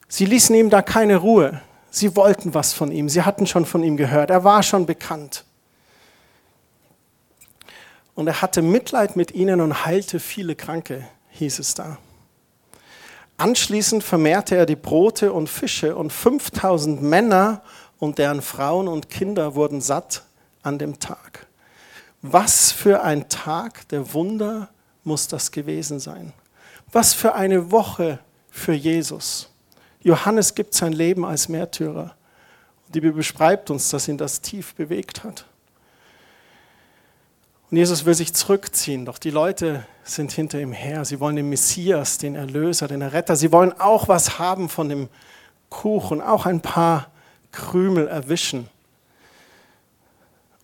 Sie 0.07 0.25
ließen 0.25 0.55
ihm 0.55 0.69
da 0.69 0.81
keine 0.81 1.17
Ruhe. 1.17 1.61
Sie 1.89 2.15
wollten 2.15 2.53
was 2.53 2.73
von 2.73 2.91
ihm. 2.91 3.09
Sie 3.09 3.23
hatten 3.23 3.47
schon 3.47 3.65
von 3.65 3.81
ihm 3.81 3.97
gehört. 3.97 4.29
Er 4.29 4.43
war 4.43 4.61
schon 4.61 4.85
bekannt. 4.85 5.45
Und 8.15 8.27
er 8.27 8.41
hatte 8.41 8.61
Mitleid 8.61 9.15
mit 9.15 9.31
ihnen 9.31 9.61
und 9.61 9.85
heilte 9.85 10.19
viele 10.19 10.55
Kranke, 10.55 11.07
hieß 11.31 11.59
es 11.59 11.73
da. 11.73 11.97
Anschließend 13.37 14.03
vermehrte 14.03 14.55
er 14.55 14.65
die 14.65 14.75
Brote 14.75 15.33
und 15.33 15.49
Fische 15.49 15.95
und 15.95 16.11
5000 16.11 17.01
Männer 17.01 17.61
und 17.97 18.19
deren 18.19 18.41
Frauen 18.41 18.87
und 18.87 19.09
Kinder 19.09 19.55
wurden 19.55 19.81
satt 19.81 20.23
an 20.61 20.77
dem 20.77 20.99
Tag. 20.99 21.47
Was 22.21 22.71
für 22.71 23.03
ein 23.03 23.27
Tag 23.29 23.87
der 23.89 24.13
Wunder 24.13 24.69
muss 25.03 25.27
das 25.27 25.51
gewesen 25.51 25.99
sein? 25.99 26.31
Was 26.91 27.13
für 27.13 27.33
eine 27.33 27.71
Woche 27.71 28.19
für 28.49 28.73
Jesus. 28.73 29.49
Johannes 30.01 30.53
gibt 30.53 30.75
sein 30.75 30.93
Leben 30.93 31.25
als 31.25 31.49
Märtyrer. 31.49 32.15
Die 32.89 33.01
Bibel 33.01 33.13
beschreibt 33.13 33.71
uns, 33.71 33.89
dass 33.89 34.07
ihn 34.07 34.17
das 34.17 34.41
tief 34.41 34.75
bewegt 34.75 35.23
hat. 35.23 35.45
Und 37.73 37.77
Jesus 37.77 38.05
will 38.05 38.13
sich 38.13 38.35
zurückziehen, 38.35 39.03
doch 39.03 39.17
die 39.17 39.31
Leute 39.31 39.83
sind 40.03 40.31
hinter 40.31 40.61
ihm 40.61 40.73
her. 40.73 41.05
Sie 41.05 41.19
wollen 41.19 41.35
den 41.35 41.49
Messias, 41.49 42.19
den 42.19 42.35
Erlöser, 42.35 42.87
den 42.87 43.01
Retter. 43.01 43.35
Sie 43.35 43.51
wollen 43.51 43.73
auch 43.79 44.07
was 44.07 44.37
haben 44.37 44.69
von 44.69 44.89
dem 44.89 45.09
Kuchen, 45.71 46.21
auch 46.21 46.45
ein 46.45 46.61
paar 46.61 47.07
Krümel 47.51 48.07
erwischen. 48.07 48.69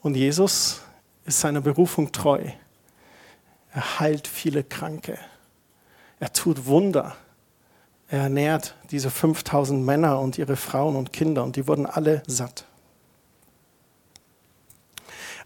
Und 0.03 0.13
Jesus 0.13 0.81
ist 1.25 1.39
seiner 1.39 1.61
Berufung 1.61 2.11
treu. 2.11 2.43
Er 3.73 3.99
heilt 3.99 4.27
viele 4.27 4.63
Kranke. 4.63 5.17
Er 6.19 6.31
tut 6.31 6.67
Wunder. 6.67 7.15
Er 8.07 8.19
ernährt 8.19 8.75
diese 8.91 9.09
5000 9.09 9.83
Männer 9.83 10.19
und 10.19 10.37
ihre 10.37 10.55
Frauen 10.55 10.95
und 10.95 11.11
Kinder 11.11 11.43
und 11.43 11.55
die 11.55 11.67
wurden 11.67 11.87
alle 11.87 12.21
satt. 12.27 12.65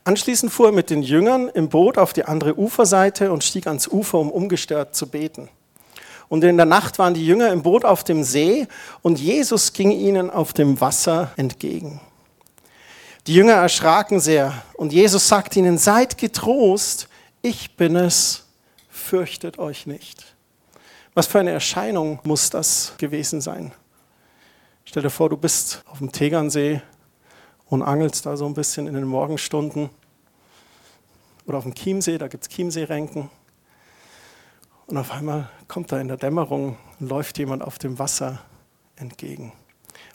Anschließend 0.06 0.52
fuhr 0.52 0.68
er 0.68 0.72
mit 0.74 0.90
den 0.90 1.02
Jüngern 1.02 1.50
im 1.50 1.70
Boot 1.70 1.98
auf 1.98 2.12
die 2.12 2.26
andere 2.26 2.60
Uferseite 2.60 3.32
und 3.32 3.44
stieg 3.44 3.68
ans 3.68 3.88
Ufer, 3.88 4.20
um 4.20 4.30
ungestört 4.30 4.96
zu 4.96 5.08
beten. 5.08 5.50
Und 6.28 6.44
in 6.44 6.58
der 6.58 6.66
Nacht 6.66 7.00
waren 7.00 7.14
die 7.14 7.26
Jünger 7.26 7.52
im 7.52 7.64
Boot 7.64 7.86
auf 7.86 8.04
dem 8.04 8.24
See 8.24 8.68
und 9.02 9.20
Jesus 9.20 9.72
ging 9.72 9.92
ihnen 9.92 10.30
auf 10.30 10.52
dem 10.52 10.82
Wasser 10.82 11.32
entgegen. 11.38 12.02
Die 13.28 13.34
Jünger 13.34 13.54
erschraken 13.54 14.20
sehr 14.20 14.64
und 14.74 14.92
Jesus 14.92 15.28
sagte 15.28 15.60
ihnen, 15.60 15.78
seid 15.78 16.18
getrost, 16.18 17.08
ich 17.42 17.78
bin 17.78 17.96
es, 17.96 18.46
fürchtet 18.90 19.60
euch 19.60 19.86
nicht. 19.86 20.36
Was 21.14 21.28
für 21.28 21.40
eine 21.40 21.52
Erscheinung 21.52 22.20
muss 22.24 22.50
das 22.50 22.94
gewesen 22.98 23.40
sein? 23.40 23.72
Stell 24.84 25.04
dir 25.04 25.10
vor, 25.10 25.30
du 25.30 25.38
bist 25.38 25.84
auf 25.86 26.00
dem 26.00 26.12
Tegernsee 26.12 26.82
und 27.74 27.82
angelst 27.82 28.28
da 28.28 28.38
so 28.38 28.46
ein 28.46 28.54
bisschen 28.54 28.86
in 28.86 28.94
den 28.94 29.06
Morgenstunden. 29.06 29.90
Oder 31.48 31.58
auf 31.58 31.64
dem 31.64 31.74
Chiemsee, 31.74 32.20
da 32.20 32.28
gibt 32.28 32.44
es 32.44 32.50
Chiemseerenken. 32.50 33.32
Und 34.86 34.98
auf 34.98 35.10
einmal 35.10 35.50
kommt 35.68 35.92
da 35.92 36.00
in 36.00 36.08
der 36.08 36.18
Dämmerung 36.18 36.78
und 37.00 37.10
läuft 37.10 37.40
jemand 37.40 37.64
auf 37.64 37.80
dem 37.80 37.98
Wasser 37.98 38.44
entgegen. 38.96 39.54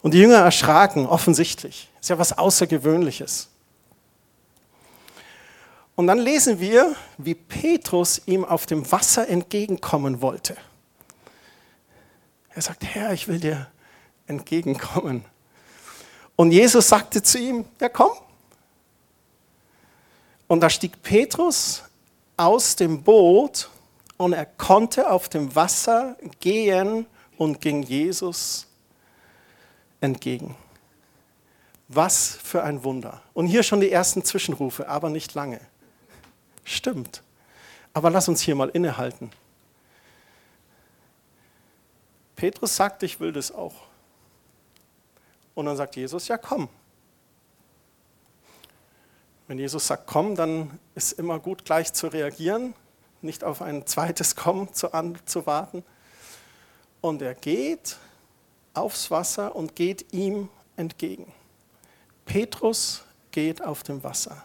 Und 0.02 0.14
die 0.14 0.20
Jünger 0.20 0.36
erschraken, 0.36 1.06
offensichtlich. 1.06 1.90
Ist 2.00 2.10
ja 2.10 2.18
was 2.20 2.38
Außergewöhnliches. 2.38 3.48
Und 5.96 6.06
dann 6.06 6.18
lesen 6.18 6.60
wir, 6.60 6.94
wie 7.16 7.34
Petrus 7.34 8.22
ihm 8.26 8.44
auf 8.44 8.66
dem 8.66 8.92
Wasser 8.92 9.28
entgegenkommen 9.28 10.22
wollte. 10.22 10.56
Er 12.50 12.62
sagt, 12.62 12.84
Herr, 12.84 13.12
ich 13.12 13.26
will 13.26 13.40
dir 13.40 13.66
entgegenkommen. 14.28 15.24
Und 16.38 16.52
Jesus 16.52 16.86
sagte 16.86 17.20
zu 17.20 17.36
ihm, 17.36 17.64
ja 17.80 17.88
komm. 17.88 18.12
Und 20.46 20.60
da 20.60 20.70
stieg 20.70 21.02
Petrus 21.02 21.82
aus 22.36 22.76
dem 22.76 23.02
Boot 23.02 23.68
und 24.18 24.34
er 24.34 24.46
konnte 24.46 25.10
auf 25.10 25.28
dem 25.28 25.52
Wasser 25.56 26.16
gehen 26.38 27.06
und 27.38 27.60
ging 27.60 27.82
Jesus 27.82 28.68
entgegen. 30.00 30.54
Was 31.88 32.38
für 32.44 32.62
ein 32.62 32.84
Wunder. 32.84 33.20
Und 33.34 33.48
hier 33.48 33.64
schon 33.64 33.80
die 33.80 33.90
ersten 33.90 34.24
Zwischenrufe, 34.24 34.88
aber 34.88 35.10
nicht 35.10 35.34
lange. 35.34 35.60
Stimmt. 36.62 37.24
Aber 37.92 38.10
lass 38.10 38.28
uns 38.28 38.42
hier 38.42 38.54
mal 38.54 38.68
innehalten. 38.68 39.32
Petrus 42.36 42.76
sagt, 42.76 43.02
ich 43.02 43.18
will 43.18 43.32
das 43.32 43.50
auch. 43.50 43.87
Und 45.58 45.66
dann 45.66 45.76
sagt 45.76 45.96
Jesus, 45.96 46.28
ja 46.28 46.38
komm. 46.38 46.68
Wenn 49.48 49.58
Jesus 49.58 49.88
sagt, 49.88 50.06
komm, 50.06 50.36
dann 50.36 50.78
ist 50.94 51.10
immer 51.18 51.40
gut, 51.40 51.64
gleich 51.64 51.92
zu 51.92 52.06
reagieren, 52.06 52.74
nicht 53.22 53.42
auf 53.42 53.60
ein 53.60 53.84
zweites 53.84 54.36
Kommen 54.36 54.72
zu, 54.72 54.94
an, 54.94 55.18
zu 55.24 55.46
warten. 55.46 55.82
Und 57.00 57.22
er 57.22 57.34
geht 57.34 57.96
aufs 58.72 59.10
Wasser 59.10 59.56
und 59.56 59.74
geht 59.74 60.12
ihm 60.12 60.48
entgegen. 60.76 61.26
Petrus 62.24 63.02
geht 63.32 63.60
auf 63.60 63.82
dem 63.82 64.04
Wasser. 64.04 64.44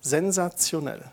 Sensationell. 0.00 1.04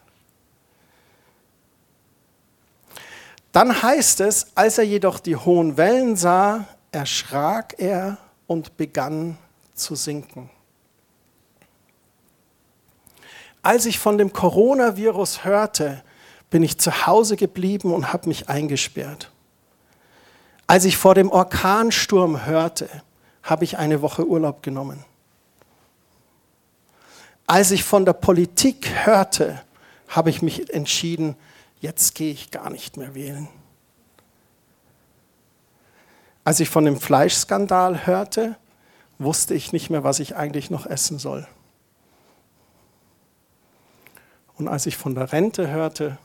Dann 3.51 3.83
heißt 3.83 4.21
es, 4.21 4.47
als 4.55 4.79
er 4.79 4.85
jedoch 4.85 5.19
die 5.19 5.35
hohen 5.35 5.77
Wellen 5.77 6.15
sah, 6.15 6.65
erschrak 6.91 7.75
er 7.77 8.17
und 8.49 8.77
begann 8.77 9.37
zu 9.75 9.93
sinken. 9.93 10.49
Als 13.61 13.85
ich 13.85 13.99
von 13.99 14.17
dem 14.17 14.33
Coronavirus 14.33 15.45
hörte, 15.45 16.03
bin 16.49 16.63
ich 16.63 16.79
zu 16.79 17.05
Hause 17.05 17.37
geblieben 17.37 17.93
und 17.93 18.11
habe 18.11 18.27
mich 18.27 18.49
eingesperrt. 18.49 19.31
Als 20.65 20.85
ich 20.85 20.97
vor 20.97 21.13
dem 21.13 21.29
Orkansturm 21.29 22.47
hörte, 22.47 22.89
habe 23.43 23.65
ich 23.65 23.77
eine 23.77 24.01
Woche 24.01 24.25
Urlaub 24.25 24.63
genommen. 24.63 25.05
Als 27.45 27.69
ich 27.69 27.83
von 27.83 28.03
der 28.03 28.13
Politik 28.13 28.89
hörte, 29.05 29.61
habe 30.07 30.31
ich 30.31 30.41
mich 30.41 30.73
entschieden, 30.73 31.35
jetzt 31.81 32.15
gehe 32.15 32.31
ich 32.31 32.49
gar 32.49 32.71
nicht 32.71 32.97
mehr 32.97 33.13
wählen. 33.13 33.47
Als 36.43 36.59
ich 36.59 36.69
von 36.69 36.85
dem 36.85 36.99
Fleischskandal 36.99 38.05
hörte, 38.07 38.55
wusste 39.17 39.53
ich 39.53 39.73
nicht 39.73 39.89
mehr, 39.89 40.03
was 40.03 40.19
ich 40.19 40.35
eigentlich 40.35 40.69
noch 40.69 40.85
essen 40.85 41.19
soll. 41.19 41.47
Und 44.55 44.67
als 44.67 44.85
ich 44.85 44.97
von 44.97 45.15
der 45.15 45.31
Rente 45.31 45.69
hörte, 45.69 46.17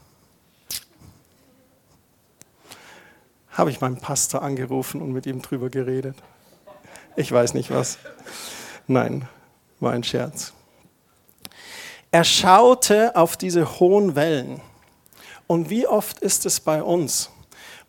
habe 3.50 3.70
ich 3.70 3.80
meinen 3.80 3.98
Pastor 3.98 4.42
angerufen 4.42 5.00
und 5.00 5.12
mit 5.12 5.26
ihm 5.26 5.40
drüber 5.42 5.70
geredet. 5.70 6.16
Ich 7.16 7.30
weiß 7.30 7.54
nicht 7.54 7.70
was. 7.70 7.98
Nein, 8.88 9.28
war 9.78 9.92
ein 9.92 10.02
Scherz. 10.02 10.52
Er 12.10 12.24
schaute 12.24 13.14
auf 13.16 13.36
diese 13.36 13.78
hohen 13.78 14.16
Wellen. 14.16 14.60
Und 15.46 15.70
wie 15.70 15.86
oft 15.86 16.18
ist 16.20 16.46
es 16.46 16.60
bei 16.60 16.82
uns? 16.82 17.30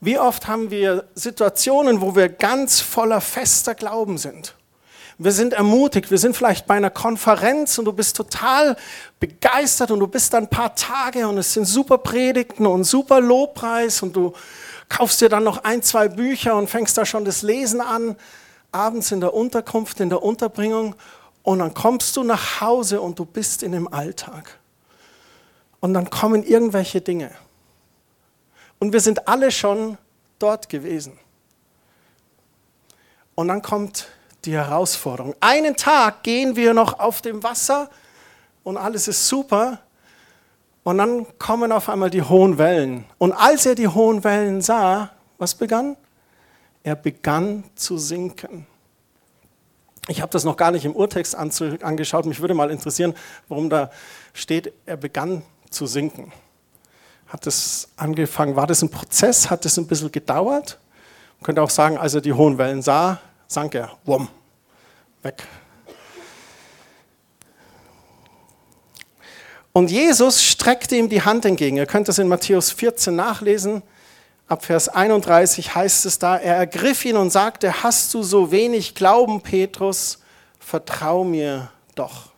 Wie 0.05 0.19
oft 0.19 0.45
haben 0.45 0.69
wir 0.69 1.05
Situationen, 1.15 1.99
wo 1.99 2.15
wir 2.15 2.29
ganz 2.29 2.79
voller 2.79 3.21
fester 3.21 3.73
Glauben 3.73 4.19
sind? 4.19 4.53
Wir 5.17 5.31
sind 5.31 5.53
ermutigt, 5.53 6.11
wir 6.11 6.19
sind 6.19 6.37
vielleicht 6.37 6.67
bei 6.67 6.75
einer 6.75 6.91
Konferenz 6.91 7.79
und 7.79 7.85
du 7.85 7.91
bist 7.91 8.15
total 8.15 8.77
begeistert 9.19 9.89
und 9.89 9.99
du 9.99 10.05
bist 10.05 10.31
da 10.31 10.37
ein 10.37 10.47
paar 10.47 10.75
Tage 10.75 11.27
und 11.27 11.39
es 11.39 11.53
sind 11.53 11.65
super 11.65 11.97
Predigten 11.97 12.67
und 12.67 12.83
super 12.83 13.19
Lobpreis 13.19 14.03
und 14.03 14.15
du 14.15 14.33
kaufst 14.89 15.21
dir 15.21 15.29
dann 15.29 15.43
noch 15.43 15.63
ein, 15.63 15.81
zwei 15.81 16.07
Bücher 16.07 16.55
und 16.55 16.69
fängst 16.69 16.95
da 16.99 17.03
schon 17.03 17.25
das 17.25 17.41
Lesen 17.41 17.81
an, 17.81 18.15
abends 18.71 19.11
in 19.11 19.21
der 19.21 19.33
Unterkunft, 19.33 19.99
in 20.01 20.09
der 20.09 20.21
Unterbringung 20.21 20.93
und 21.41 21.57
dann 21.57 21.73
kommst 21.73 22.15
du 22.15 22.23
nach 22.23 22.61
Hause 22.61 23.01
und 23.01 23.17
du 23.17 23.25
bist 23.25 23.63
in 23.63 23.71
dem 23.71 23.91
Alltag. 23.91 24.59
Und 25.79 25.95
dann 25.95 26.11
kommen 26.11 26.43
irgendwelche 26.43 27.01
Dinge. 27.01 27.31
Und 28.79 28.93
wir 28.93 28.99
sind 28.99 29.27
alle 29.27 29.51
schon 29.51 29.97
dort 30.39 30.69
gewesen. 30.69 31.17
Und 33.35 33.47
dann 33.47 33.61
kommt 33.61 34.07
die 34.45 34.53
Herausforderung. 34.53 35.35
Einen 35.39 35.75
Tag 35.75 36.23
gehen 36.23 36.55
wir 36.55 36.73
noch 36.73 36.99
auf 36.99 37.21
dem 37.21 37.43
Wasser 37.43 37.89
und 38.63 38.77
alles 38.77 39.07
ist 39.07 39.27
super. 39.27 39.79
Und 40.83 40.99
dann 40.99 41.25
kommen 41.39 41.71
auf 41.71 41.89
einmal 41.89 42.09
die 42.09 42.21
hohen 42.21 42.57
Wellen. 42.57 43.05
Und 43.17 43.33
als 43.33 43.65
er 43.65 43.75
die 43.75 43.87
hohen 43.87 44.23
Wellen 44.23 44.61
sah, 44.61 45.11
was 45.37 45.55
begann? 45.55 45.97
Er 46.83 46.95
begann 46.95 47.63
zu 47.75 47.97
sinken. 47.97 48.67
Ich 50.07 50.21
habe 50.21 50.31
das 50.31 50.43
noch 50.43 50.55
gar 50.55 50.69
nicht 50.69 50.85
im 50.85 50.95
Urtext 50.95 51.35
angeschaut. 51.35 52.27
Mich 52.27 52.39
würde 52.39 52.53
mal 52.53 52.69
interessieren, 52.69 53.15
warum 53.47 53.71
da 53.71 53.89
steht, 54.33 54.71
er 54.85 54.97
begann 54.97 55.41
zu 55.71 55.87
sinken. 55.87 56.31
Hat 57.27 57.45
das 57.45 57.87
angefangen, 57.97 58.55
war 58.55 58.67
das 58.67 58.81
ein 58.81 58.89
Prozess? 58.89 59.49
Hat 59.49 59.65
das 59.65 59.77
ein 59.77 59.87
bisschen 59.87 60.11
gedauert? 60.11 60.79
Man 61.39 61.45
könnte 61.45 61.61
auch 61.61 61.69
sagen, 61.69 61.97
als 61.97 62.13
er 62.13 62.21
die 62.21 62.33
hohen 62.33 62.57
Wellen 62.57 62.81
sah, 62.81 63.19
sank 63.47 63.75
er, 63.75 63.91
wumm, 64.05 64.27
weg. 65.21 65.43
Und 69.73 69.91
Jesus 69.91 70.41
streckte 70.41 70.95
ihm 70.95 71.09
die 71.09 71.21
Hand 71.21 71.43
entgegen. 71.43 71.75
Ihr 71.75 71.85
könnt 71.85 72.07
das 72.07 72.17
in 72.17 72.29
Matthäus 72.29 72.71
14 72.71 73.13
nachlesen. 73.13 73.83
Ab 74.47 74.63
Vers 74.63 74.87
31 74.87 75.75
heißt 75.75 76.05
es 76.05 76.17
da, 76.17 76.37
er 76.37 76.55
ergriff 76.55 77.03
ihn 77.03 77.17
und 77.17 77.31
sagte, 77.31 77.83
hast 77.83 78.13
du 78.13 78.23
so 78.23 78.51
wenig 78.51 78.95
Glauben, 78.95 79.41
Petrus, 79.41 80.19
vertrau 80.59 81.23
mir 81.23 81.71
doch. 81.95 82.29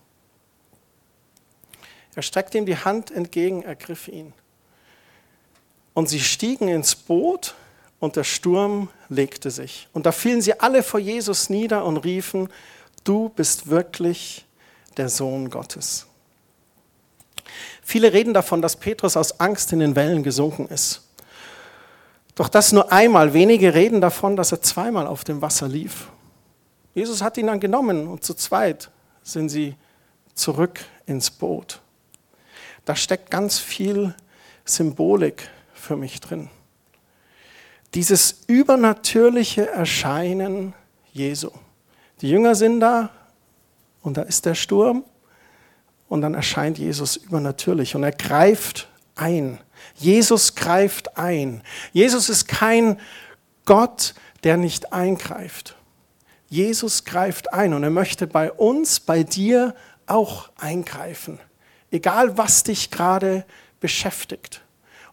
Er 2.16 2.24
streckte 2.24 2.58
ihm 2.58 2.66
die 2.66 2.78
Hand 2.78 3.12
entgegen, 3.12 3.62
ergriff 3.62 4.08
ihn. 4.08 4.34
Und 5.98 6.10
sie 6.10 6.20
stiegen 6.20 6.68
ins 6.68 6.94
Boot 6.94 7.56
und 8.00 8.18
der 8.18 8.24
Sturm 8.24 8.90
legte 9.10 9.50
sich. 9.50 9.88
Und 9.94 10.06
da 10.06 10.12
fielen 10.12 10.44
sie 10.44 10.60
alle 10.60 10.84
vor 10.84 11.00
Jesus 11.00 11.50
nieder 11.50 11.84
und 11.86 11.98
riefen, 11.98 12.50
du 13.04 13.30
bist 13.30 13.72
wirklich 13.72 14.46
der 14.96 15.10
Sohn 15.10 15.50
Gottes. 15.50 16.06
Viele 17.82 18.14
reden 18.14 18.36
davon, 18.36 18.62
dass 18.62 18.76
Petrus 18.76 19.18
aus 19.18 19.40
Angst 19.40 19.74
in 19.74 19.80
den 19.80 19.96
Wellen 19.96 20.22
gesunken 20.22 20.68
ist. 20.68 21.02
Doch 22.36 22.50
das 22.50 22.72
nur 22.72 22.92
einmal. 22.92 23.34
Wenige 23.34 23.74
reden 23.74 24.00
davon, 24.00 24.36
dass 24.36 24.52
er 24.52 24.62
zweimal 24.62 25.08
auf 25.08 25.24
dem 25.24 25.42
Wasser 25.42 25.68
lief. 25.68 26.10
Jesus 26.94 27.24
hat 27.24 27.40
ihn 27.40 27.48
dann 27.48 27.60
genommen 27.60 28.08
und 28.08 28.24
zu 28.24 28.36
zweit 28.36 28.92
sind 29.24 29.50
sie 29.50 29.74
zurück 30.36 30.80
ins 31.08 31.32
Boot. 31.32 31.82
Da 32.86 32.96
steckt 32.96 33.32
ganz 33.32 33.58
viel 33.58 34.14
Symbolik 34.64 35.50
für 35.88 35.98
mich 35.98 36.20
drin 36.20 36.50
dieses 37.94 38.44
übernatürliche 38.48 39.70
Erscheinen 39.70 40.74
Jesu. 41.14 41.50
Die 42.22 42.30
Jünger 42.30 42.56
sind 42.56 42.80
da 42.80 43.10
und 44.02 44.18
da 44.18 44.24
ist 44.24 44.46
der 44.46 44.56
Sturm 44.56 45.04
und 46.08 46.22
dann 46.22 46.34
erscheint 46.34 46.78
Jesus 46.78 47.16
übernatürlich 47.16 47.96
und 47.96 48.04
er 48.04 48.12
greift 48.12 48.90
ein. 49.16 49.60
Jesus 49.96 50.56
greift 50.56 51.18
ein. 51.18 51.64
Jesus 51.94 52.30
ist 52.30 52.48
kein 52.48 53.00
Gott, 53.66 54.14
der 54.44 54.58
nicht 54.58 54.94
eingreift. 54.94 55.76
Jesus 56.50 57.04
greift 57.04 57.54
ein 57.54 57.74
und 57.74 57.84
er 57.84 57.90
möchte 57.90 58.28
bei 58.28 58.52
uns, 58.52 59.00
bei 59.00 59.24
dir 59.24 59.76
auch 60.06 60.50
eingreifen. 60.58 61.40
Egal, 61.92 62.38
was 62.38 62.64
dich 62.64 62.92
gerade 62.92 63.46
beschäftigt. 63.80 64.62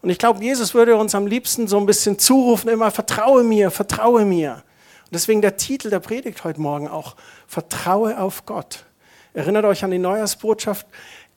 Und 0.05 0.11
ich 0.11 0.19
glaube, 0.19 0.43
Jesus 0.43 0.75
würde 0.75 0.95
uns 0.97 1.15
am 1.15 1.25
liebsten 1.25 1.67
so 1.67 1.79
ein 1.79 1.87
bisschen 1.87 2.19
zurufen, 2.19 2.69
immer 2.69 2.91
vertraue 2.91 3.43
mir, 3.43 3.71
vertraue 3.71 4.23
mir. 4.23 4.61
Und 5.05 5.15
deswegen 5.15 5.41
der 5.41 5.57
Titel 5.57 5.89
der 5.89 5.99
Predigt 5.99 6.43
heute 6.43 6.61
Morgen 6.61 6.87
auch, 6.87 7.15
vertraue 7.47 8.19
auf 8.19 8.45
Gott. 8.45 8.85
Erinnert 9.33 9.65
euch 9.65 9.83
an 9.83 9.89
die 9.89 9.97
Neujahrsbotschaft, 9.97 10.85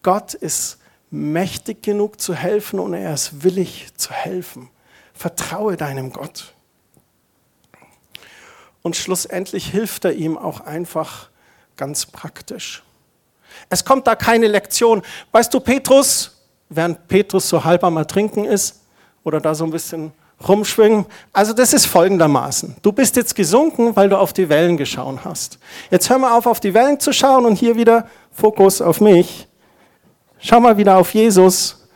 Gott 0.03 0.35
ist 0.35 0.77
mächtig 1.11 1.83
genug 1.83 2.21
zu 2.21 2.35
helfen 2.35 2.79
und 2.79 2.93
er 2.93 3.15
ist 3.15 3.43
willig 3.43 3.89
zu 3.97 4.11
helfen. 4.13 4.69
Vertraue 5.15 5.79
deinem 5.79 6.13
Gott. 6.13 6.53
Und 8.83 8.97
schlussendlich 8.97 9.71
hilft 9.71 10.05
er 10.05 10.13
ihm 10.13 10.37
auch 10.37 10.61
einfach 10.61 11.31
ganz 11.79 12.05
praktisch. 12.05 12.83
Es 13.71 13.87
kommt 13.87 14.07
da 14.07 14.15
keine 14.15 14.47
Lektion. 14.47 15.01
Weißt 15.33 15.55
du, 15.55 15.61
Petrus, 15.61 16.38
während 16.69 17.09
Petrus 17.09 17.49
so 17.49 17.65
halb 17.65 17.85
am 17.85 17.97
Ertrinken 17.97 18.45
ist 18.45 18.81
oder 19.25 19.41
da 19.41 19.55
so 19.55 19.65
ein 19.65 19.71
bisschen 19.71 20.13
rumschwingen. 20.47 21.07
Also 21.33 21.53
das 21.53 21.73
ist 21.73 21.87
folgendermaßen. 21.87 22.77
Du 22.83 22.93
bist 22.93 23.17
jetzt 23.17 23.35
gesunken, 23.35 23.97
weil 23.97 24.09
du 24.09 24.19
auf 24.19 24.33
die 24.33 24.49
Wellen 24.49 24.77
geschaut 24.77 25.25
hast. 25.25 25.59
Jetzt 25.91 26.09
hör 26.11 26.19
mal 26.19 26.37
auf, 26.37 26.47
auf 26.47 26.61
die 26.61 26.75
Wellen 26.75 27.01
zu 27.01 27.13
schauen 27.13 27.45
und 27.45 27.57
hier 27.57 27.77
wieder 27.77 28.07
Fokus 28.31 28.81
auf 28.81 29.01
mich. 29.01 29.49
Schau 30.39 30.61
mal 30.61 30.77
wieder 30.77 30.97
auf 30.97 31.13
Jesus. 31.15 31.87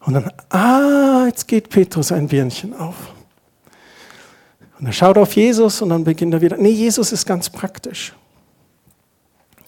Und 0.00 0.14
dann, 0.14 0.32
ah, 0.50 1.24
jetzt 1.26 1.48
geht 1.48 1.68
Petrus 1.68 2.12
ein 2.12 2.28
Birnchen 2.28 2.74
auf. 2.74 2.94
Und 4.78 4.86
er 4.86 4.92
schaut 4.92 5.18
auf 5.18 5.34
Jesus 5.34 5.82
und 5.82 5.90
dann 5.90 6.04
beginnt 6.04 6.32
er 6.32 6.40
wieder. 6.40 6.56
Nee, 6.56 6.70
Jesus 6.70 7.12
ist 7.12 7.26
ganz 7.26 7.50
praktisch. 7.50 8.14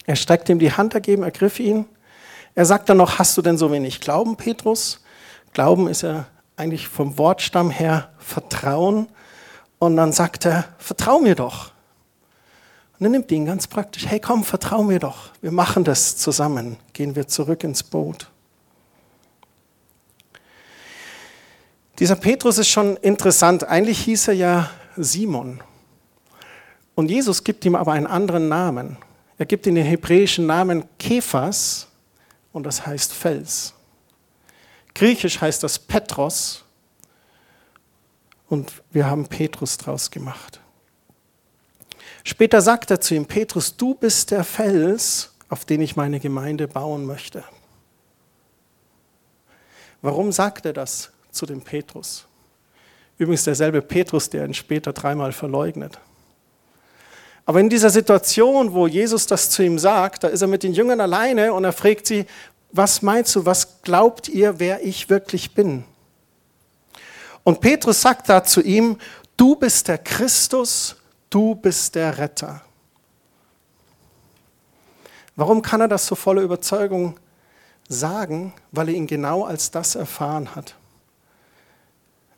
Er 0.06 0.16
streckt 0.16 0.48
ihm 0.48 0.58
die 0.58 0.72
Hand 0.72 0.94
ergeben, 0.94 1.22
ergriff 1.22 1.60
ihn 1.60 1.84
er 2.54 2.66
sagt 2.66 2.88
dann 2.88 2.98
noch, 2.98 3.18
hast 3.18 3.36
du 3.36 3.42
denn 3.42 3.56
so 3.56 3.72
wenig 3.72 4.00
Glauben, 4.00 4.36
Petrus? 4.36 5.00
Glauben 5.52 5.88
ist 5.88 6.02
ja 6.02 6.26
eigentlich 6.56 6.88
vom 6.88 7.16
Wortstamm 7.18 7.70
her 7.70 8.10
Vertrauen. 8.18 9.08
Und 9.78 9.96
dann 9.96 10.12
sagt 10.12 10.46
er, 10.46 10.64
vertrau 10.78 11.18
mir 11.18 11.34
doch. 11.34 11.72
Und 12.98 13.04
dann 13.04 13.12
nimmt 13.12 13.32
ihn 13.32 13.46
ganz 13.46 13.66
praktisch, 13.66 14.06
hey 14.06 14.20
komm, 14.20 14.44
vertrau 14.44 14.82
mir 14.82 14.98
doch. 14.98 15.30
Wir 15.40 15.50
machen 15.50 15.82
das 15.82 16.16
zusammen. 16.16 16.76
Gehen 16.92 17.16
wir 17.16 17.26
zurück 17.26 17.64
ins 17.64 17.82
Boot. 17.82 18.28
Dieser 21.98 22.16
Petrus 22.16 22.58
ist 22.58 22.68
schon 22.68 22.96
interessant. 22.98 23.64
Eigentlich 23.64 24.00
hieß 24.00 24.28
er 24.28 24.34
ja 24.34 24.70
Simon. 24.96 25.60
Und 26.94 27.10
Jesus 27.10 27.42
gibt 27.42 27.64
ihm 27.64 27.74
aber 27.74 27.92
einen 27.92 28.06
anderen 28.06 28.48
Namen. 28.48 28.98
Er 29.38 29.46
gibt 29.46 29.66
ihm 29.66 29.74
den 29.74 29.86
hebräischen 29.86 30.46
Namen 30.46 30.84
Kephas 30.98 31.88
und 32.52 32.64
das 32.64 32.86
heißt 32.86 33.12
Fels. 33.12 33.74
Griechisch 34.94 35.40
heißt 35.40 35.62
das 35.62 35.78
Petros 35.78 36.64
und 38.48 38.82
wir 38.90 39.06
haben 39.06 39.26
Petrus 39.26 39.78
draus 39.78 40.10
gemacht. 40.10 40.60
Später 42.24 42.60
sagt 42.60 42.90
er 42.90 43.00
zu 43.00 43.14
ihm, 43.14 43.26
Petrus, 43.26 43.76
du 43.76 43.94
bist 43.94 44.30
der 44.30 44.44
Fels, 44.44 45.32
auf 45.48 45.64
den 45.64 45.80
ich 45.80 45.96
meine 45.96 46.20
Gemeinde 46.20 46.68
bauen 46.68 47.04
möchte. 47.04 47.44
Warum 50.02 50.32
sagt 50.32 50.66
er 50.66 50.72
das 50.72 51.10
zu 51.30 51.46
dem 51.46 51.62
Petrus? 51.62 52.26
Übrigens 53.18 53.44
derselbe 53.44 53.82
Petrus, 53.82 54.30
der 54.30 54.44
ihn 54.44 54.54
später 54.54 54.92
dreimal 54.92 55.32
verleugnet. 55.32 55.98
Aber 57.44 57.60
in 57.60 57.68
dieser 57.68 57.90
Situation, 57.90 58.72
wo 58.72 58.86
Jesus 58.86 59.26
das 59.26 59.50
zu 59.50 59.62
ihm 59.62 59.78
sagt, 59.78 60.24
da 60.24 60.28
ist 60.28 60.42
er 60.42 60.48
mit 60.48 60.62
den 60.62 60.72
Jüngern 60.72 61.00
alleine 61.00 61.52
und 61.52 61.64
er 61.64 61.72
fragt 61.72 62.06
sie, 62.06 62.26
was 62.70 63.02
meinst 63.02 63.34
du, 63.34 63.44
was 63.44 63.82
glaubt 63.82 64.28
ihr, 64.28 64.58
wer 64.58 64.84
ich 64.84 65.10
wirklich 65.10 65.54
bin? 65.54 65.84
Und 67.44 67.60
Petrus 67.60 68.00
sagt 68.00 68.28
da 68.28 68.44
zu 68.44 68.62
ihm, 68.62 68.96
du 69.36 69.56
bist 69.56 69.88
der 69.88 69.98
Christus, 69.98 70.96
du 71.28 71.54
bist 71.54 71.94
der 71.94 72.18
Retter. 72.18 72.62
Warum 75.34 75.62
kann 75.62 75.80
er 75.80 75.88
das 75.88 76.06
so 76.06 76.14
voller 76.14 76.42
Überzeugung 76.42 77.18
sagen? 77.88 78.52
Weil 78.70 78.88
er 78.88 78.94
ihn 78.94 79.06
genau 79.06 79.44
als 79.44 79.70
das 79.70 79.94
erfahren 79.94 80.54
hat. 80.54 80.74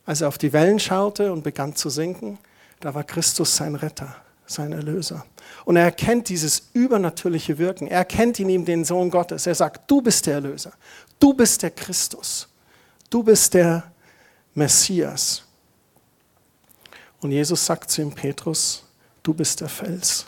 Als 0.06 0.20
er 0.20 0.28
auf 0.28 0.38
die 0.38 0.52
Wellen 0.52 0.78
schaute 0.78 1.32
und 1.32 1.42
begann 1.42 1.74
zu 1.74 1.90
sinken, 1.90 2.38
da 2.80 2.94
war 2.94 3.04
Christus 3.04 3.56
sein 3.56 3.74
Retter, 3.74 4.14
sein 4.46 4.72
Erlöser. 4.72 5.24
Und 5.64 5.76
er 5.76 5.84
erkennt 5.84 6.28
dieses 6.28 6.70
übernatürliche 6.72 7.58
Wirken. 7.58 7.86
Er 7.86 7.98
erkennt 7.98 8.38
in 8.40 8.48
ihm 8.48 8.64
den 8.64 8.84
Sohn 8.84 9.10
Gottes. 9.10 9.46
Er 9.46 9.54
sagt, 9.54 9.90
du 9.90 10.02
bist 10.02 10.26
der 10.26 10.34
Erlöser. 10.34 10.72
Du 11.18 11.32
bist 11.32 11.62
der 11.62 11.70
Christus. 11.70 12.48
Du 13.08 13.22
bist 13.22 13.54
der 13.54 13.84
Messias. 14.54 15.42
Und 17.20 17.32
Jesus 17.32 17.64
sagt 17.64 17.90
zu 17.90 18.02
ihm, 18.02 18.12
Petrus, 18.12 18.84
du 19.22 19.32
bist 19.32 19.60
der 19.60 19.68
Fels. 19.68 20.26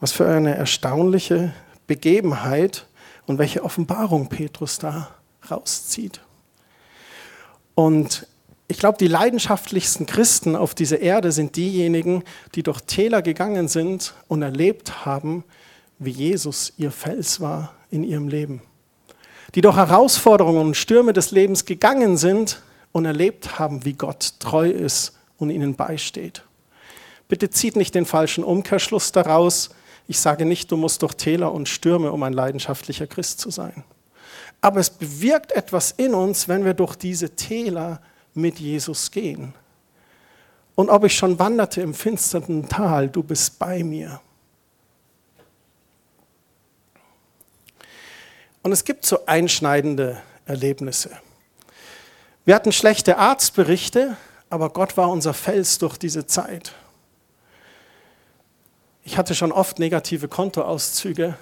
Was 0.00 0.12
für 0.12 0.28
eine 0.28 0.54
erstaunliche 0.54 1.54
Begebenheit 1.86 2.86
und 3.26 3.38
welche 3.38 3.64
Offenbarung 3.64 4.28
Petrus 4.28 4.78
da 4.78 5.08
rauszieht. 5.50 6.20
Und 7.74 8.26
ich 8.70 8.78
glaube, 8.78 8.98
die 8.98 9.08
leidenschaftlichsten 9.08 10.04
Christen 10.04 10.54
auf 10.54 10.74
dieser 10.74 11.00
Erde 11.00 11.32
sind 11.32 11.56
diejenigen, 11.56 12.22
die 12.54 12.62
durch 12.62 12.82
Täler 12.82 13.22
gegangen 13.22 13.66
sind 13.66 14.14
und 14.28 14.42
erlebt 14.42 15.06
haben, 15.06 15.42
wie 15.98 16.10
Jesus 16.10 16.74
ihr 16.76 16.90
Fels 16.90 17.40
war 17.40 17.72
in 17.90 18.04
ihrem 18.04 18.28
Leben. 18.28 18.60
Die 19.54 19.62
durch 19.62 19.76
Herausforderungen 19.76 20.60
und 20.60 20.76
Stürme 20.76 21.14
des 21.14 21.30
Lebens 21.30 21.64
gegangen 21.64 22.18
sind 22.18 22.62
und 22.92 23.06
erlebt 23.06 23.58
haben, 23.58 23.86
wie 23.86 23.94
Gott 23.94 24.34
treu 24.38 24.68
ist 24.68 25.16
und 25.38 25.48
ihnen 25.48 25.74
beisteht. 25.74 26.42
Bitte 27.26 27.48
zieht 27.48 27.74
nicht 27.74 27.94
den 27.94 28.04
falschen 28.04 28.44
Umkehrschluss 28.44 29.12
daraus. 29.12 29.70
Ich 30.06 30.20
sage 30.20 30.44
nicht, 30.44 30.70
du 30.70 30.76
musst 30.76 31.00
durch 31.00 31.14
Täler 31.14 31.52
und 31.52 31.70
Stürme, 31.70 32.12
um 32.12 32.22
ein 32.22 32.34
leidenschaftlicher 32.34 33.06
Christ 33.06 33.40
zu 33.40 33.50
sein. 33.50 33.82
Aber 34.60 34.80
es 34.80 34.90
bewirkt 34.90 35.52
etwas 35.52 35.92
in 35.92 36.14
uns, 36.14 36.48
wenn 36.48 36.66
wir 36.66 36.74
durch 36.74 36.96
diese 36.96 37.34
Täler 37.34 38.02
mit 38.34 38.58
Jesus 38.58 39.10
gehen. 39.10 39.54
Und 40.74 40.90
ob 40.90 41.04
ich 41.04 41.16
schon 41.16 41.38
wanderte 41.38 41.80
im 41.80 41.92
finsteren 41.92 42.68
Tal, 42.68 43.08
du 43.08 43.22
bist 43.22 43.58
bei 43.58 43.82
mir. 43.82 44.20
Und 48.62 48.72
es 48.72 48.84
gibt 48.84 49.04
so 49.04 49.26
einschneidende 49.26 50.20
Erlebnisse. 50.44 51.10
Wir 52.44 52.54
hatten 52.54 52.72
schlechte 52.72 53.18
Arztberichte, 53.18 54.16
aber 54.50 54.70
Gott 54.70 54.96
war 54.96 55.10
unser 55.10 55.34
Fels 55.34 55.78
durch 55.78 55.96
diese 55.98 56.26
Zeit. 56.26 56.72
Ich 59.04 59.16
hatte 59.16 59.34
schon 59.34 59.52
oft 59.52 59.78
negative 59.78 60.28
Kontoauszüge, 60.28 61.36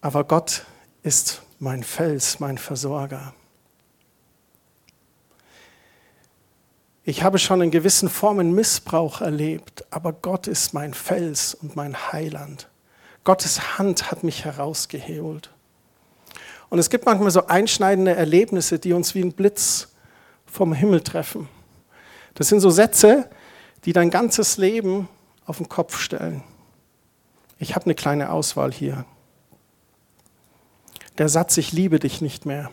aber 0.00 0.24
Gott 0.24 0.64
ist 1.02 1.42
mein 1.58 1.82
Fels, 1.82 2.40
mein 2.40 2.56
Versorger. 2.56 3.34
Ich 7.04 7.24
habe 7.24 7.40
schon 7.40 7.60
in 7.62 7.72
gewissen 7.72 8.08
Formen 8.08 8.54
Missbrauch 8.54 9.20
erlebt, 9.20 9.84
aber 9.90 10.12
Gott 10.12 10.46
ist 10.46 10.72
mein 10.72 10.94
Fels 10.94 11.52
und 11.54 11.74
mein 11.74 12.12
Heiland. 12.12 12.68
Gottes 13.24 13.76
Hand 13.78 14.12
hat 14.12 14.22
mich 14.22 14.44
herausgeholt. 14.44 15.50
Und 16.68 16.78
es 16.78 16.90
gibt 16.90 17.04
manchmal 17.04 17.32
so 17.32 17.46
einschneidende 17.48 18.14
Erlebnisse, 18.14 18.78
die 18.78 18.92
uns 18.92 19.16
wie 19.16 19.22
ein 19.22 19.32
Blitz 19.32 19.88
vom 20.46 20.72
Himmel 20.72 21.00
treffen. 21.00 21.48
Das 22.34 22.48
sind 22.48 22.60
so 22.60 22.70
Sätze, 22.70 23.28
die 23.84 23.92
dein 23.92 24.10
ganzes 24.10 24.56
Leben 24.56 25.08
auf 25.44 25.56
den 25.58 25.68
Kopf 25.68 25.98
stellen. 25.98 26.44
Ich 27.58 27.74
habe 27.74 27.86
eine 27.86 27.94
kleine 27.96 28.30
Auswahl 28.30 28.72
hier. 28.72 29.04
Der 31.18 31.28
Satz, 31.28 31.56
ich 31.56 31.72
liebe 31.72 31.98
dich 31.98 32.20
nicht 32.20 32.46
mehr. 32.46 32.70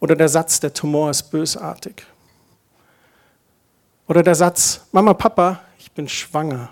Oder 0.00 0.16
der 0.16 0.28
Satz, 0.28 0.60
der 0.60 0.72
Tumor 0.72 1.10
ist 1.10 1.24
bösartig. 1.24 2.06
Oder 4.06 4.22
der 4.22 4.34
Satz, 4.34 4.82
Mama, 4.92 5.14
Papa, 5.14 5.60
ich 5.78 5.90
bin 5.92 6.08
schwanger. 6.08 6.70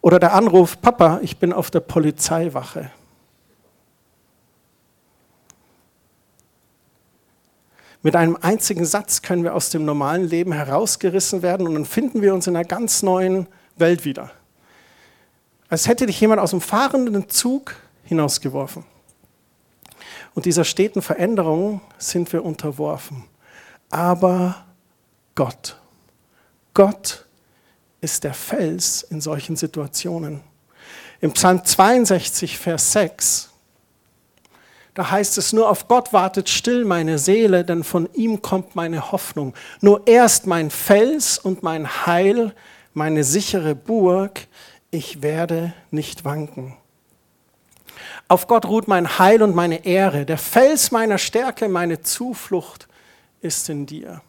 Oder 0.00 0.18
der 0.18 0.32
Anruf, 0.32 0.80
Papa, 0.80 1.20
ich 1.22 1.38
bin 1.38 1.52
auf 1.52 1.70
der 1.70 1.80
Polizeiwache. 1.80 2.90
Mit 8.02 8.14
einem 8.14 8.38
einzigen 8.40 8.84
Satz 8.84 9.22
können 9.22 9.42
wir 9.42 9.54
aus 9.54 9.70
dem 9.70 9.84
normalen 9.84 10.24
Leben 10.24 10.52
herausgerissen 10.52 11.42
werden 11.42 11.66
und 11.66 11.74
dann 11.74 11.84
finden 11.84 12.22
wir 12.22 12.32
uns 12.32 12.46
in 12.46 12.54
einer 12.54 12.64
ganz 12.64 13.02
neuen 13.02 13.48
Welt 13.76 14.04
wieder. 14.04 14.30
Als 15.68 15.88
hätte 15.88 16.06
dich 16.06 16.20
jemand 16.20 16.40
aus 16.40 16.50
dem 16.50 16.60
fahrenden 16.60 17.28
Zug 17.28 17.74
hinausgeworfen. 18.04 18.84
Und 20.34 20.46
dieser 20.46 20.64
steten 20.64 21.02
Veränderung 21.02 21.80
sind 21.98 22.32
wir 22.32 22.44
unterworfen. 22.44 23.24
Aber 23.90 24.64
Gott. 25.38 25.76
Gott 26.74 27.24
ist 28.00 28.24
der 28.24 28.34
Fels 28.34 29.04
in 29.04 29.20
solchen 29.20 29.54
Situationen. 29.54 30.40
Im 31.20 31.30
Psalm 31.30 31.64
62, 31.64 32.58
Vers 32.58 32.90
6, 32.90 33.48
da 34.94 35.12
heißt 35.12 35.38
es, 35.38 35.52
nur 35.52 35.70
auf 35.70 35.86
Gott 35.86 36.12
wartet 36.12 36.48
still 36.48 36.84
meine 36.84 37.20
Seele, 37.20 37.64
denn 37.64 37.84
von 37.84 38.12
ihm 38.14 38.42
kommt 38.42 38.74
meine 38.74 39.12
Hoffnung. 39.12 39.54
Nur 39.80 40.02
er 40.08 40.24
ist 40.24 40.48
mein 40.48 40.70
Fels 40.72 41.38
und 41.38 41.62
mein 41.62 42.04
Heil, 42.04 42.52
meine 42.92 43.22
sichere 43.22 43.76
Burg, 43.76 44.48
ich 44.90 45.22
werde 45.22 45.72
nicht 45.92 46.24
wanken. 46.24 46.76
Auf 48.26 48.48
Gott 48.48 48.66
ruht 48.66 48.88
mein 48.88 49.20
Heil 49.20 49.44
und 49.44 49.54
meine 49.54 49.86
Ehre. 49.86 50.26
Der 50.26 50.38
Fels 50.38 50.90
meiner 50.90 51.18
Stärke, 51.18 51.68
meine 51.68 52.02
Zuflucht 52.02 52.88
ist 53.40 53.68
in 53.68 53.86
dir. 53.86 54.20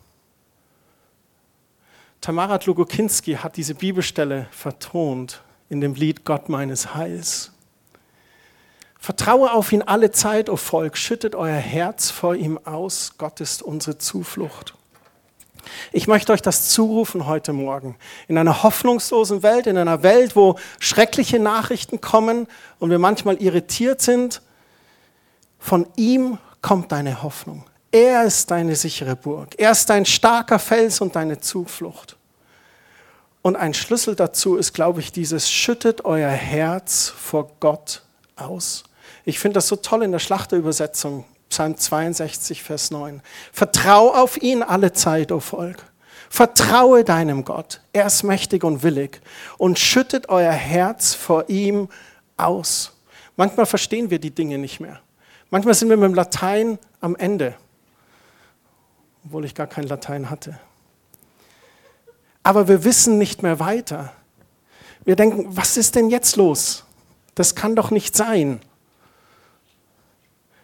Tamara 2.22 2.58
Tlugokinski 2.58 3.36
hat 3.36 3.56
diese 3.56 3.76
Bibelstelle 3.76 4.48
vertont 4.52 5.42
in 5.70 5.80
dem 5.80 5.94
Lied 5.94 6.26
Gott 6.26 6.50
meines 6.50 6.94
Heils. 6.94 7.52
Vertraue 9.00 9.54
auf 9.54 9.72
ihn 9.72 9.82
alle 9.82 10.12
Zeit, 10.12 10.50
o 10.50 10.54
oh 10.54 10.58
Volk, 10.58 10.98
schüttet 10.98 11.34
euer 11.34 11.56
Herz 11.56 12.12
vor 12.12 12.36
ihm 12.36 12.60
aus, 12.66 13.14
Gott 13.18 13.40
ist 13.40 13.62
unsere 13.62 13.98
Zuflucht. 13.98 14.74
Ich 15.94 16.08
möchte 16.08 16.34
euch 16.34 16.42
das 16.42 16.70
zurufen 16.70 17.26
heute 17.26 17.54
Morgen. 17.54 17.96
In 18.28 18.38
einer 18.38 18.64
hoffnungslosen 18.64 19.42
Welt, 19.42 19.68
in 19.68 19.78
einer 19.78 20.04
Welt, 20.04 20.36
wo 20.36 20.58
schreckliche 20.80 21.40
Nachrichten 21.40 22.02
kommen 22.02 22.48
und 22.80 22.90
wir 22.90 23.00
manchmal 23.00 23.42
irritiert 23.42 24.02
sind, 24.02 24.42
von 25.58 25.88
ihm 25.96 26.38
kommt 26.62 26.92
deine 26.92 27.24
Hoffnung. 27.24 27.69
Er 27.92 28.24
ist 28.24 28.52
deine 28.52 28.76
sichere 28.76 29.16
Burg. 29.16 29.56
Er 29.58 29.72
ist 29.72 29.90
dein 29.90 30.06
starker 30.06 30.60
Fels 30.60 31.02
und 31.02 31.16
deine 31.16 31.40
Zuflucht. 31.40 32.18
Und 33.42 33.56
ein 33.56 33.74
Schlüssel 33.74 34.16
dazu 34.16 34.58
ist, 34.58 34.74
glaube 34.74 35.00
ich, 35.00 35.12
dieses 35.12 35.50
schüttet 35.50 36.06
euer 36.06 36.30
Herz 36.30 37.10
vor 37.10 37.52
Gott 37.60 38.04
aus. 38.36 38.84
Ich 39.26 39.40
finde 39.40 39.56
das 39.56 39.68
so 39.68 39.76
toll 39.76 40.04
in 40.04 40.12
der 40.12 40.20
Schlachterübersetzung, 40.20 41.26
Psalm 41.50 41.78
62, 41.78 42.62
Vers 42.62 42.92
9. 42.92 43.22
Vertrau 43.52 44.14
auf 44.14 44.40
ihn 44.42 44.62
alle 44.62 44.94
Zeit, 44.94 45.32
o 45.32 45.38
oh 45.38 45.40
Volk. 45.40 45.84
Vertraue 46.30 47.04
deinem 47.04 47.44
Gott. 47.44 47.82
Er 47.92 48.06
ist 48.06 48.22
mächtig 48.22 48.64
und 48.64 48.84
willig. 48.84 49.20
Und 49.58 49.80
schüttet 49.80 50.30
euer 50.30 50.52
Herz 50.52 51.16
vor 51.16 51.50
ihm 51.50 51.90
aus. 52.38 52.92
Manchmal 53.36 53.66
verstehen 53.66 54.12
wir 54.12 54.20
die 54.20 54.30
Dinge 54.30 54.60
nicht 54.60 54.80
mehr. 54.80 55.00
Manchmal 55.50 55.74
sind 55.74 55.90
wir 55.90 55.98
mit 55.98 56.08
dem 56.08 56.14
Latein 56.14 56.78
am 57.02 57.16
Ende 57.16 57.56
obwohl 59.26 59.46
ich 59.46 59.56
gar 59.56 59.68
kein 59.68 59.86
Latein 59.86 60.30
hatte. 60.30 60.60
Aber 62.44 62.68
wir 62.68 62.84
wissen 62.84 63.18
nicht 63.18 63.44
mehr 63.44 63.60
weiter. 63.60 64.14
Wir 65.06 65.16
denken, 65.16 65.46
was 65.56 65.78
ist 65.78 65.96
denn 65.96 66.10
jetzt 66.10 66.36
los? 66.36 66.86
Das 67.36 67.56
kann 67.56 67.76
doch 67.76 67.92
nicht 67.92 68.16
sein. 68.16 68.60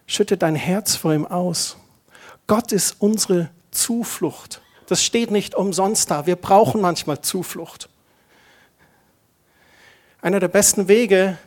Schütte 0.07 0.37
dein 0.37 0.55
Herz 0.55 0.95
vor 0.95 1.13
ihm 1.13 1.25
aus. 1.25 1.77
Gott 2.47 2.71
ist 2.71 2.97
unsere 2.99 3.49
Zuflucht. 3.71 4.61
Das 4.87 5.03
steht 5.03 5.31
nicht 5.31 5.55
umsonst 5.55 6.11
da. 6.11 6.25
Wir 6.25 6.35
brauchen 6.35 6.81
manchmal 6.81 7.21
Zuflucht. 7.21 7.89
Einer 10.21 10.39
der 10.39 10.47
besten 10.47 10.87
Wege 10.87 11.37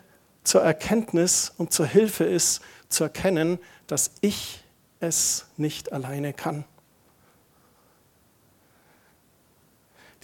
zur 0.45 0.63
Erkenntnis 0.63 1.53
und 1.57 1.73
zur 1.73 1.87
Hilfe 1.87 2.25
ist 2.25 2.63
zu 2.89 3.05
erkennen, 3.05 3.59
dass 3.87 4.13
ich 4.21 4.63
es 5.01 5.47
nicht 5.57 5.93
alleine 5.93 6.33
kann. 6.33 6.65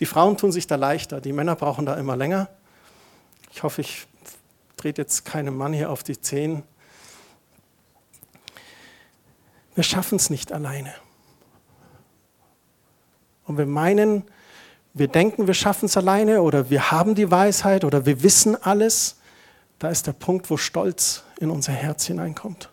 Die 0.00 0.07
Frauen 0.07 0.37
tun 0.37 0.52
sich 0.52 0.66
da 0.66 0.76
leichter, 0.76 1.20
die 1.20 1.33
Männer 1.33 1.54
brauchen 1.54 1.87
da 1.87 1.94
immer 1.94 2.16
länger. 2.16 2.48
Ich 3.52 3.62
hoffe, 3.62 3.80
ich 3.80 4.07
trete 4.76 5.02
jetzt 5.02 5.24
keinem 5.24 5.57
Mann 5.57 5.72
hier 5.72 5.90
auf 5.90 6.02
die 6.02 6.20
Zehen. 6.20 6.64
Wir 9.74 9.85
schaffen 9.85 10.16
es 10.16 10.30
nicht 10.30 10.52
alleine. 10.52 10.94
Und 13.46 13.59
wir 13.59 13.66
meinen, 13.66 14.24
wir 14.94 15.09
denken, 15.09 15.46
wir 15.46 15.54
schaffen 15.54 15.87
es 15.87 15.96
alleine 15.96 16.42
oder 16.42 16.70
wir 16.70 16.90
haben 16.90 17.14
die 17.14 17.30
Weisheit 17.30 17.85
oder 17.85 18.07
wir 18.07 18.22
wissen 18.22 18.61
alles. 18.62 19.16
Da 19.78 19.88
ist 19.90 20.07
der 20.07 20.12
Punkt, 20.12 20.50
wo 20.50 20.57
Stolz 20.57 21.24
in 21.38 21.50
unser 21.50 21.72
Herz 21.72 22.07
hineinkommt. 22.07 22.70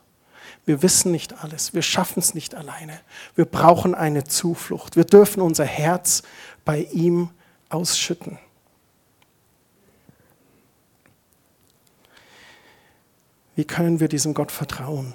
Wir 0.64 0.82
wissen 0.82 1.10
nicht 1.10 1.42
alles, 1.42 1.74
wir 1.74 1.82
schaffen 1.82 2.20
es 2.20 2.34
nicht 2.34 2.54
alleine. 2.54 3.00
Wir 3.34 3.44
brauchen 3.44 3.94
eine 3.94 4.24
Zuflucht. 4.24 4.96
Wir 4.96 5.04
dürfen 5.04 5.40
unser 5.40 5.64
Herz 5.64 6.22
bei 6.64 6.82
ihm 6.92 7.30
ausschütten. 7.68 8.38
Wie 13.56 13.64
können 13.64 14.00
wir 14.00 14.08
diesem 14.08 14.34
Gott 14.34 14.52
vertrauen? 14.52 15.14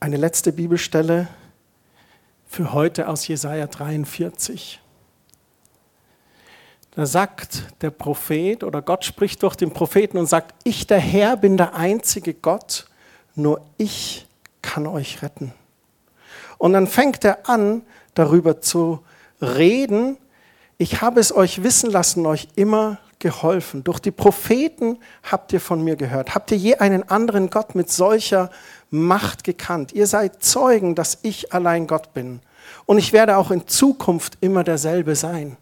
Eine 0.00 0.16
letzte 0.16 0.52
Bibelstelle 0.52 1.28
für 2.48 2.72
heute 2.72 3.06
aus 3.06 3.28
Jesaja 3.28 3.66
43. 3.66 4.80
Da 6.92 7.06
sagt 7.06 7.64
der 7.82 7.90
Prophet 7.90 8.64
oder 8.64 8.82
Gott 8.82 9.04
spricht 9.04 9.42
durch 9.42 9.54
den 9.54 9.72
Propheten 9.72 10.18
und 10.18 10.26
sagt, 10.26 10.54
ich 10.64 10.86
der 10.86 10.98
Herr 10.98 11.36
bin 11.36 11.56
der 11.56 11.74
einzige 11.74 12.34
Gott, 12.34 12.86
nur 13.34 13.60
ich 13.78 14.26
kann 14.60 14.86
euch 14.86 15.22
retten. 15.22 15.52
Und 16.58 16.72
dann 16.72 16.86
fängt 16.86 17.24
er 17.24 17.48
an, 17.48 17.82
darüber 18.14 18.60
zu 18.60 19.00
reden, 19.40 20.16
ich 20.78 21.02
habe 21.02 21.20
es 21.20 21.34
euch 21.34 21.62
wissen 21.62 21.90
lassen, 21.90 22.24
euch 22.24 22.48
immer 22.56 22.98
geholfen. 23.18 23.84
Durch 23.84 24.00
die 24.00 24.10
Propheten 24.10 24.98
habt 25.22 25.52
ihr 25.52 25.60
von 25.60 25.84
mir 25.84 25.94
gehört. 25.94 26.34
Habt 26.34 26.50
ihr 26.50 26.56
je 26.56 26.76
einen 26.76 27.08
anderen 27.08 27.50
Gott 27.50 27.74
mit 27.74 27.90
solcher 27.90 28.50
Macht 28.90 29.44
gekannt? 29.44 29.92
Ihr 29.92 30.06
seid 30.06 30.42
Zeugen, 30.42 30.94
dass 30.94 31.18
ich 31.22 31.52
allein 31.52 31.86
Gott 31.86 32.14
bin. 32.14 32.40
Und 32.86 32.96
ich 32.96 33.12
werde 33.12 33.36
auch 33.36 33.50
in 33.50 33.68
Zukunft 33.68 34.38
immer 34.40 34.64
derselbe 34.64 35.16
sein. 35.16 35.58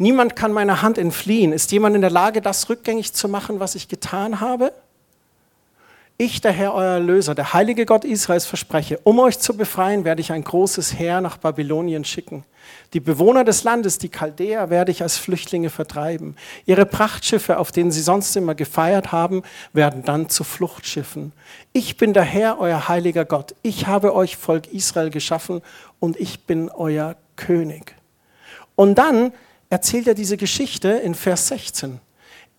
Niemand 0.00 0.34
kann 0.34 0.50
meiner 0.54 0.80
Hand 0.80 0.96
entfliehen. 0.96 1.52
Ist 1.52 1.72
jemand 1.72 1.94
in 1.94 2.00
der 2.00 2.08
Lage, 2.08 2.40
das 2.40 2.70
rückgängig 2.70 3.12
zu 3.12 3.28
machen, 3.28 3.60
was 3.60 3.74
ich 3.74 3.86
getan 3.86 4.40
habe? 4.40 4.72
Ich, 6.16 6.40
der 6.40 6.52
Herr, 6.52 6.72
euer 6.72 6.92
Erlöser, 6.92 7.34
der 7.34 7.52
heilige 7.52 7.84
Gott 7.84 8.06
Israels, 8.06 8.46
verspreche, 8.46 8.98
um 9.04 9.18
euch 9.18 9.38
zu 9.38 9.58
befreien, 9.58 10.06
werde 10.06 10.22
ich 10.22 10.32
ein 10.32 10.42
großes 10.42 10.98
Heer 10.98 11.20
nach 11.20 11.36
Babylonien 11.36 12.06
schicken. 12.06 12.44
Die 12.94 13.00
Bewohner 13.00 13.44
des 13.44 13.62
Landes, 13.62 13.98
die 13.98 14.08
Chaldäer, 14.08 14.70
werde 14.70 14.90
ich 14.90 15.02
als 15.02 15.18
Flüchtlinge 15.18 15.68
vertreiben. 15.68 16.34
Ihre 16.64 16.86
Prachtschiffe, 16.86 17.58
auf 17.58 17.70
denen 17.70 17.90
sie 17.90 18.00
sonst 18.00 18.34
immer 18.36 18.54
gefeiert 18.54 19.12
haben, 19.12 19.42
werden 19.74 20.02
dann 20.02 20.30
zu 20.30 20.44
Fluchtschiffen. 20.44 21.32
Ich 21.74 21.98
bin 21.98 22.14
der 22.14 22.22
Herr, 22.22 22.58
euer 22.58 22.88
heiliger 22.88 23.26
Gott. 23.26 23.54
Ich 23.60 23.86
habe 23.86 24.14
euch 24.14 24.38
Volk 24.38 24.72
Israel 24.72 25.10
geschaffen 25.10 25.60
und 25.98 26.18
ich 26.18 26.46
bin 26.46 26.70
euer 26.70 27.16
König. 27.36 27.94
Und 28.76 28.94
dann 28.94 29.34
erzählt 29.70 30.06
er 30.06 30.14
diese 30.14 30.36
Geschichte 30.36 30.88
in 30.88 31.14
Vers 31.14 31.48
16 31.48 32.00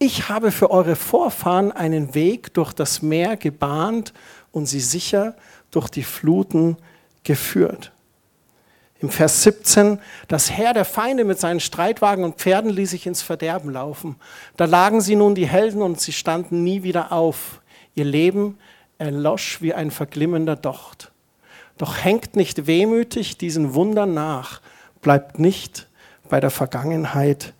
ich 0.01 0.29
habe 0.29 0.51
für 0.51 0.71
eure 0.71 0.95
Vorfahren 0.95 1.71
einen 1.71 2.15
Weg 2.15 2.55
durch 2.55 2.73
das 2.73 3.03
Meer 3.03 3.37
gebahnt 3.37 4.13
und 4.51 4.65
sie 4.65 4.79
sicher 4.79 5.35
durch 5.69 5.89
die 5.89 6.01
Fluten 6.01 6.75
geführt. 7.23 7.91
Im 8.99 9.11
Vers 9.11 9.43
17, 9.43 9.99
das 10.27 10.49
Heer 10.49 10.73
der 10.73 10.85
Feinde 10.85 11.23
mit 11.23 11.39
seinen 11.39 11.59
Streitwagen 11.59 12.23
und 12.23 12.37
Pferden 12.37 12.71
ließ 12.71 12.89
sich 12.89 13.05
ins 13.05 13.21
Verderben 13.21 13.69
laufen. 13.71 14.15
Da 14.57 14.65
lagen 14.65 15.01
sie 15.01 15.15
nun 15.15 15.35
die 15.35 15.47
Helden 15.47 15.83
und 15.83 16.01
sie 16.01 16.13
standen 16.13 16.63
nie 16.63 16.81
wieder 16.81 17.11
auf. 17.11 17.61
Ihr 17.93 18.05
Leben 18.05 18.57
erlosch 18.97 19.61
wie 19.61 19.75
ein 19.75 19.91
verglimmender 19.91 20.55
Docht. 20.55 21.11
Doch 21.77 22.03
hängt 22.03 22.35
nicht 22.35 22.65
wehmütig 22.65 23.37
diesen 23.37 23.75
Wundern 23.75 24.15
nach, 24.15 24.61
bleibt 25.03 25.37
nicht 25.37 25.87
bei 26.31 26.39
der 26.39 26.49
Vergangenheit 26.49 27.53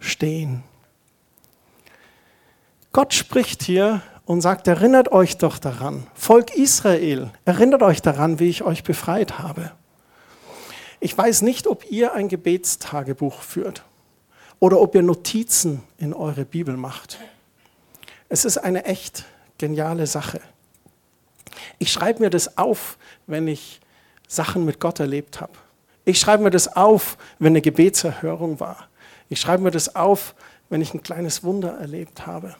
stehen. 0.00 0.64
Gott 2.92 3.14
spricht 3.14 3.62
hier 3.62 4.02
und 4.24 4.40
sagt, 4.40 4.66
erinnert 4.66 5.12
euch 5.12 5.38
doch 5.38 5.58
daran, 5.58 6.08
Volk 6.14 6.56
Israel, 6.56 7.30
erinnert 7.44 7.82
euch 7.82 8.02
daran, 8.02 8.40
wie 8.40 8.48
ich 8.48 8.64
euch 8.64 8.82
befreit 8.82 9.38
habe. 9.38 9.70
Ich 10.98 11.16
weiß 11.16 11.42
nicht, 11.42 11.68
ob 11.68 11.88
ihr 11.88 12.14
ein 12.14 12.26
Gebetstagebuch 12.26 13.42
führt 13.42 13.84
oder 14.58 14.80
ob 14.80 14.96
ihr 14.96 15.02
Notizen 15.02 15.84
in 15.96 16.12
eure 16.12 16.44
Bibel 16.44 16.76
macht. 16.76 17.20
Es 18.28 18.44
ist 18.44 18.58
eine 18.58 18.86
echt 18.86 19.24
geniale 19.56 20.08
Sache. 20.08 20.40
Ich 21.78 21.92
schreibe 21.92 22.24
mir 22.24 22.30
das 22.30 22.58
auf, 22.58 22.98
wenn 23.28 23.46
ich 23.46 23.80
Sachen 24.26 24.64
mit 24.64 24.80
Gott 24.80 24.98
erlebt 24.98 25.40
habe. 25.40 25.52
Ich 26.06 26.20
schreibe 26.20 26.44
mir 26.44 26.50
das 26.50 26.76
auf, 26.76 27.18
wenn 27.40 27.48
eine 27.48 27.60
Gebetserhörung 27.60 28.60
war. 28.60 28.88
Ich 29.28 29.40
schreibe 29.40 29.64
mir 29.64 29.72
das 29.72 29.96
auf, 29.96 30.36
wenn 30.68 30.80
ich 30.80 30.94
ein 30.94 31.02
kleines 31.02 31.42
Wunder 31.42 31.78
erlebt 31.78 32.28
habe. 32.28 32.54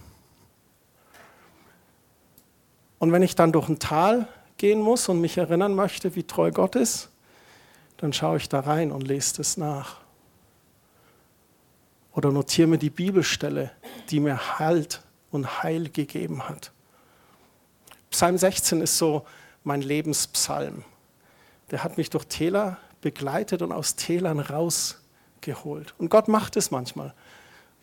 Und 2.99 3.13
wenn 3.13 3.23
ich 3.23 3.37
dann 3.37 3.53
durch 3.53 3.69
ein 3.69 3.79
Tal 3.79 4.27
gehen 4.57 4.81
muss 4.81 5.09
und 5.09 5.21
mich 5.21 5.39
erinnern 5.39 5.77
möchte, 5.77 6.17
wie 6.17 6.25
treu 6.25 6.51
Gott 6.51 6.75
ist, 6.75 7.09
dann 7.99 8.13
schaue 8.13 8.39
ich 8.39 8.49
da 8.49 8.61
rein 8.61 8.91
und 8.91 9.07
lese 9.07 9.37
das 9.37 9.57
nach. 9.57 9.99
Oder 12.15 12.33
notiere 12.33 12.67
mir 12.67 12.79
die 12.79 12.91
Bibelstelle, 12.91 13.71
die 14.11 14.19
mir 14.19 14.59
Halt 14.59 15.03
und 15.31 15.63
Heil 15.63 15.89
gegeben 15.89 16.49
hat. 16.49 16.73
Psalm 18.11 18.39
16 18.39 18.81
ist 18.81 18.99
so 18.99 19.25
mein 19.63 19.83
Lebenspsalm. 19.83 20.83
Der 21.71 21.85
hat 21.85 21.97
mich 21.97 22.11
durch 22.11 22.25
Täler 22.25 22.79
begleitet 23.01 23.63
und 23.63 23.73
aus 23.73 23.97
Tälern 23.97 24.41
rausgeholt. 24.41 25.95
Und 25.99 26.09
Gott 26.09 26.29
macht 26.29 26.57
es 26.57 26.71
manchmal. 26.71 27.15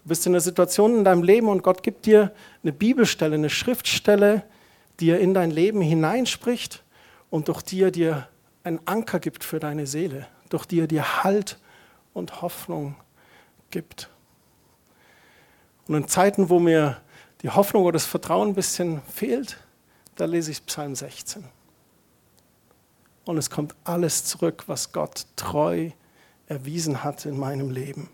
Du 0.03 0.09
bist 0.09 0.25
in 0.25 0.33
einer 0.33 0.41
Situation 0.41 0.97
in 0.97 1.03
deinem 1.03 1.23
Leben 1.23 1.47
und 1.47 1.63
Gott 1.63 1.81
gibt 1.83 2.05
dir 2.05 2.33
eine 2.61 2.73
Bibelstelle, 2.73 3.35
eine 3.35 3.49
Schriftstelle, 3.49 4.43
die 4.99 5.09
er 5.09 5.19
in 5.19 5.33
dein 5.33 5.51
Leben 5.51 5.81
hineinspricht 5.81 6.83
und 7.29 7.47
durch 7.47 7.61
die 7.61 7.81
er 7.81 7.91
dir 7.91 8.27
einen 8.63 8.79
Anker 8.85 9.19
gibt 9.19 9.43
für 9.43 9.59
deine 9.59 9.87
Seele, 9.87 10.27
durch 10.49 10.65
die 10.65 10.79
er 10.79 10.87
dir 10.87 11.23
Halt 11.23 11.57
und 12.13 12.41
Hoffnung 12.41 12.95
gibt. 13.71 14.09
Und 15.87 15.95
in 15.95 16.07
Zeiten, 16.07 16.49
wo 16.49 16.59
mir 16.59 16.97
die 17.41 17.49
Hoffnung 17.49 17.83
oder 17.83 17.93
das 17.93 18.05
Vertrauen 18.05 18.49
ein 18.49 18.55
bisschen 18.55 19.01
fehlt, 19.13 19.57
da 20.15 20.25
lese 20.25 20.51
ich 20.51 20.65
Psalm 20.65 20.95
16. 20.95 21.43
Und 23.25 23.37
es 23.37 23.49
kommt 23.49 23.75
alles 23.83 24.25
zurück, 24.25 24.63
was 24.67 24.91
Gott 24.91 25.25
treu 25.35 25.91
erwiesen 26.47 27.03
hat 27.03 27.25
in 27.25 27.39
meinem 27.39 27.69
Leben. 27.69 28.09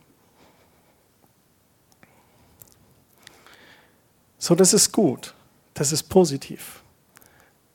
So, 4.38 4.56
das 4.56 4.74
ist 4.74 4.92
gut. 4.92 5.34
Das 5.74 5.92
ist 5.92 6.04
positiv. 6.04 6.82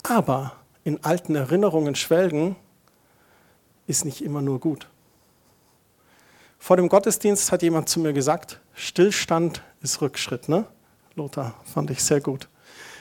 Aber 0.03 0.55
in 0.83 1.03
alten 1.03 1.35
Erinnerungen 1.35 1.95
schwelgen 1.95 2.55
ist 3.87 4.05
nicht 4.05 4.21
immer 4.21 4.41
nur 4.41 4.59
gut. 4.59 4.87
Vor 6.59 6.77
dem 6.77 6.89
Gottesdienst 6.89 7.51
hat 7.51 7.61
jemand 7.61 7.89
zu 7.89 7.99
mir 7.99 8.13
gesagt, 8.13 8.59
Stillstand 8.73 9.61
ist 9.81 10.01
Rückschritt. 10.01 10.49
Ne? 10.49 10.65
Lothar, 11.15 11.59
fand 11.63 11.91
ich 11.91 12.03
sehr 12.03 12.21
gut. 12.21 12.49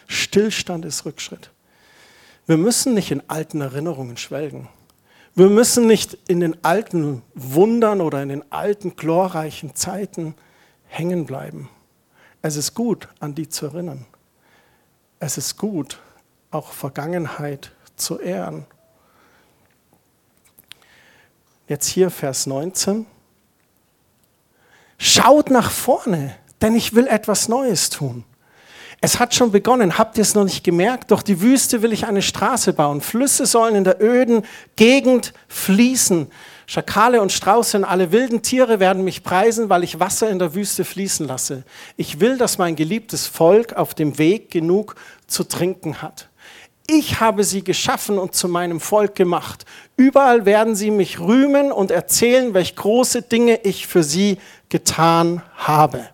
Stillstand 0.07 0.85
ist 0.85 1.05
Rückschritt. 1.05 1.51
Wir 2.47 2.57
müssen 2.57 2.95
nicht 2.95 3.11
in 3.11 3.23
alten 3.29 3.61
Erinnerungen 3.61 4.17
schwelgen. 4.17 4.69
Wir 5.35 5.49
müssen 5.49 5.87
nicht 5.87 6.19
in 6.29 6.41
den 6.41 6.63
alten 6.65 7.23
Wundern 7.35 8.01
oder 8.01 8.23
in 8.23 8.29
den 8.29 8.53
alten 8.53 8.97
glorreichen 8.97 9.75
Zeiten 9.75 10.35
hängen 10.87 11.27
bleiben. 11.27 11.69
Es 12.43 12.57
ist 12.57 12.75
gut, 12.75 13.09
an 13.21 13.35
die 13.35 13.49
zu 13.49 13.67
erinnern 13.67 14.07
es 15.25 15.39
ist 15.39 15.57
gut, 15.57 16.01
auch 16.51 16.73
Vergangenheit 16.73 17.73
zu 17.97 18.21
ehren. 18.21 18.67
Jetzt 21.67 21.87
hier 21.89 22.11
Vers 22.11 22.47
19. 22.47 23.07
Schaut 24.99 25.51
nach 25.51 25.71
vorne, 25.71 26.37
denn 26.61 26.77
ich 26.77 26.95
will 26.95 27.07
etwas 27.07 27.49
Neues 27.49 27.89
tun. 27.89 28.25
Es 29.05 29.21
hat 29.21 29.35
schon 29.35 29.53
begonnen, 29.53 29.99
habt 29.99 30.17
ihr 30.17 30.23
es 30.23 30.35
noch 30.35 30.45
nicht 30.45 30.65
gemerkt? 30.65 31.11
Durch 31.11 31.23
die 31.23 31.43
Wüste 31.43 31.83
will 31.83 31.93
ich 31.93 32.07
eine 32.07 32.23
Straße 32.23 32.73
bauen. 32.73 33.03
Flüsse 33.03 33.45
sollen 33.45 33.75
in 33.75 33.85
der 33.85 34.03
öden 34.03 34.47
Gegend 34.77 35.35
fließen. 35.47 36.29
Schakale 36.65 37.21
und 37.21 37.31
Strauße 37.31 37.77
und 37.77 37.85
alle 37.85 38.13
wilden 38.13 38.41
Tiere 38.41 38.81
werden 38.81 39.05
mich 39.05 39.23
preisen, 39.23 39.69
weil 39.69 39.85
ich 39.85 40.01
Wasser 40.01 40.31
in 40.31 40.39
der 40.39 40.55
Wüste 40.55 40.87
fließen 40.87 41.27
lasse. 41.27 41.65
Ich 41.99 42.19
will, 42.19 42.39
dass 42.39 42.57
mein 42.57 42.77
geliebtes 42.77 43.27
Volk 43.27 43.75
auf 43.75 43.93
dem 43.93 44.17
Weg 44.17 44.51
genug 44.51 44.97
zu 45.27 45.45
trinken 45.45 46.01
hat. 46.01 46.31
Ich 46.87 47.21
habe 47.21 47.45
sie 47.45 47.63
geschaffen 47.63 48.17
und 48.17 48.35
zu 48.35 48.49
meinem 48.49 48.81
Volk 48.81 49.17
gemacht. 49.17 49.67
Überall 49.99 50.47
werden 50.47 50.75
sie 50.75 50.91
mich 50.91 51.21
rühmen 51.21 51.73
und 51.73 51.91
erzählen, 51.91 52.55
welche 52.55 52.77
große 52.77 53.21
Dinge 53.21 53.61
ich 53.65 53.87
für 53.87 54.03
sie 54.03 54.39
getan 54.71 55.43
habe 55.59 56.09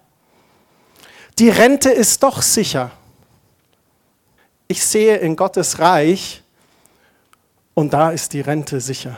die 1.41 1.49
Rente 1.49 1.89
ist 1.89 2.23
doch 2.23 2.43
sicher. 2.43 2.91
Ich 4.69 4.85
sehe 4.85 5.17
in 5.17 5.37
Gottes 5.37 5.79
Reich 5.79 6.43
und 7.73 7.95
da 7.95 8.11
ist 8.11 8.35
die 8.35 8.43
Rente 8.43 8.79
sicher. 8.79 9.17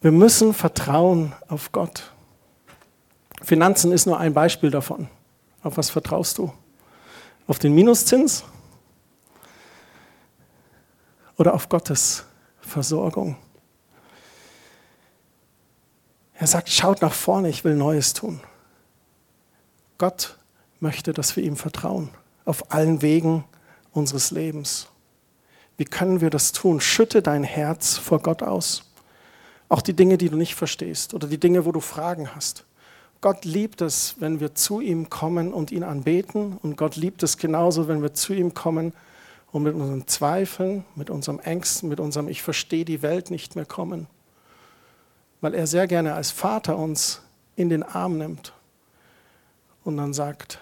Wir 0.00 0.10
müssen 0.10 0.52
vertrauen 0.52 1.32
auf 1.46 1.70
Gott. 1.70 2.10
Finanzen 3.42 3.92
ist 3.92 4.06
nur 4.06 4.18
ein 4.18 4.34
Beispiel 4.34 4.72
davon. 4.72 5.08
Auf 5.62 5.76
was 5.76 5.88
vertraust 5.88 6.38
du? 6.38 6.52
Auf 7.46 7.60
den 7.60 7.74
Minuszins 7.74 8.42
oder 11.36 11.54
auf 11.54 11.68
Gottes 11.68 12.24
Versorgung? 12.60 13.36
Er 16.34 16.48
sagt, 16.48 16.68
schaut 16.70 17.02
nach 17.02 17.14
vorne, 17.14 17.50
ich 17.50 17.62
will 17.62 17.76
Neues 17.76 18.14
tun. 18.14 18.40
Gott 19.96 20.38
möchte, 20.82 21.12
dass 21.12 21.36
wir 21.36 21.44
ihm 21.44 21.56
vertrauen, 21.56 22.10
auf 22.44 22.72
allen 22.72 23.02
Wegen 23.02 23.44
unseres 23.92 24.30
Lebens. 24.30 24.88
Wie 25.76 25.84
können 25.84 26.20
wir 26.20 26.30
das 26.30 26.52
tun? 26.52 26.80
Schütte 26.80 27.22
dein 27.22 27.44
Herz 27.44 27.96
vor 27.96 28.20
Gott 28.20 28.42
aus. 28.42 28.92
Auch 29.68 29.80
die 29.80 29.94
Dinge, 29.94 30.18
die 30.18 30.28
du 30.28 30.36
nicht 30.36 30.54
verstehst 30.54 31.14
oder 31.14 31.26
die 31.26 31.40
Dinge, 31.40 31.64
wo 31.64 31.72
du 31.72 31.80
Fragen 31.80 32.34
hast. 32.34 32.64
Gott 33.22 33.44
liebt 33.44 33.80
es, 33.80 34.16
wenn 34.18 34.40
wir 34.40 34.54
zu 34.54 34.80
ihm 34.80 35.08
kommen 35.08 35.54
und 35.54 35.70
ihn 35.70 35.84
anbeten. 35.84 36.58
Und 36.62 36.76
Gott 36.76 36.96
liebt 36.96 37.22
es 37.22 37.38
genauso, 37.38 37.88
wenn 37.88 38.02
wir 38.02 38.12
zu 38.12 38.34
ihm 38.34 38.52
kommen 38.52 38.92
und 39.52 39.62
mit 39.62 39.74
unseren 39.74 40.06
Zweifeln, 40.08 40.84
mit 40.96 41.08
unserem 41.08 41.38
Ängsten, 41.38 41.88
mit 41.88 42.00
unserem 42.00 42.28
Ich 42.28 42.42
verstehe 42.42 42.84
die 42.84 43.00
Welt 43.00 43.30
nicht 43.30 43.54
mehr 43.54 43.64
kommen. 43.64 44.08
Weil 45.40 45.54
er 45.54 45.66
sehr 45.66 45.86
gerne 45.86 46.14
als 46.14 46.32
Vater 46.32 46.76
uns 46.76 47.22
in 47.54 47.68
den 47.68 47.82
Arm 47.82 48.18
nimmt 48.18 48.52
und 49.84 49.96
dann 49.96 50.12
sagt, 50.12 50.58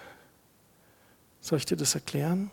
soll 1.41 1.57
ich 1.57 1.65
dir 1.65 1.75
das 1.75 1.95
erklären? 1.95 2.51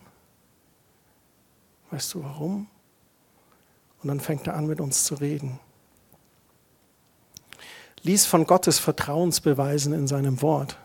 Weißt 1.91 2.13
du 2.15 2.25
warum? 2.25 2.67
Und 4.03 4.09
dann 4.09 4.21
fängt 4.21 4.47
er 4.47 4.55
an, 4.55 4.67
mit 4.67 4.81
uns 4.81 5.05
zu 5.05 5.15
reden. 5.15 5.61
Lies 8.03 8.27
von 8.27 8.47
Gottes 8.47 8.79
Vertrauensbeweisen 8.79 9.93
in 9.93 10.07
seinem 10.07 10.41
Wort. 10.43 10.77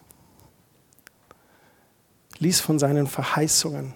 Lies 2.40 2.60
von 2.60 2.80
seinen 2.80 3.08
Verheißungen. 3.08 3.94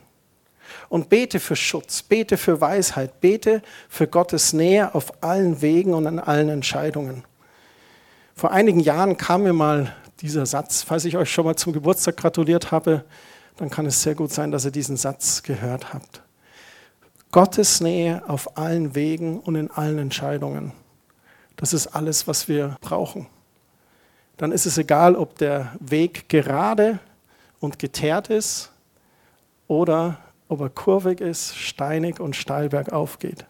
Und 0.89 1.10
bete 1.10 1.39
für 1.39 1.56
Schutz, 1.56 2.02
bete 2.02 2.38
für 2.38 2.62
Weisheit, 2.62 3.20
bete 3.20 3.62
für 3.89 4.08
Gottes 4.08 4.54
Nähe 4.54 4.93
auf 4.93 5.24
allen 5.24 5.62
Wegen 5.62 5.93
und 5.93 6.08
an 6.08 6.20
allen 6.20 6.50
Entscheidungen. 6.50 7.24
Vor 8.36 8.52
einigen 8.52 8.80
Jahren 8.80 9.17
kam 9.17 9.43
mir 9.43 9.54
mal 9.54 9.96
dieser 10.22 10.46
Satz, 10.46 10.84
falls 10.84 11.06
ich 11.06 11.17
euch 11.17 11.32
schon 11.32 11.46
mal 11.46 11.56
zum 11.56 11.74
Geburtstag 11.74 12.17
gratuliert 12.17 12.72
habe, 12.72 13.04
dann 13.58 13.70
kann 13.70 13.86
es 13.86 14.02
sehr 14.02 14.15
gut 14.15 14.32
sein, 14.32 14.52
dass 14.52 14.65
ihr 14.65 14.72
diesen 14.72 14.98
Satz 14.98 15.43
gehört 15.43 15.93
habt. 15.93 16.22
Gottes 17.32 17.82
Nähe 17.82 18.24
auf 18.28 18.58
allen 18.58 18.96
Wegen 18.96 19.39
und 19.39 19.56
in 19.56 19.70
allen 19.70 19.98
Entscheidungen. 19.98 20.72
Das 21.58 21.74
ist 21.74 21.88
alles, 21.88 22.28
was 22.28 22.48
wir 22.48 22.78
brauchen. 22.82 23.28
Dann 24.38 24.52
ist 24.52 24.65
es 24.65 24.78
egal, 24.78 25.15
ob 25.15 25.38
der 25.38 25.76
Weg 25.80 26.30
gerade 26.30 27.00
und 27.60 27.80
geteert 27.80 28.30
ist 28.30 28.72
oder 29.67 30.20
ob 30.48 30.62
er 30.62 30.70
kurvig 30.70 31.20
ist, 31.20 31.56
steinig 31.56 32.20
und 32.20 32.36
steil 32.36 32.70
bergauf 32.70 33.20
geht. 33.20 33.46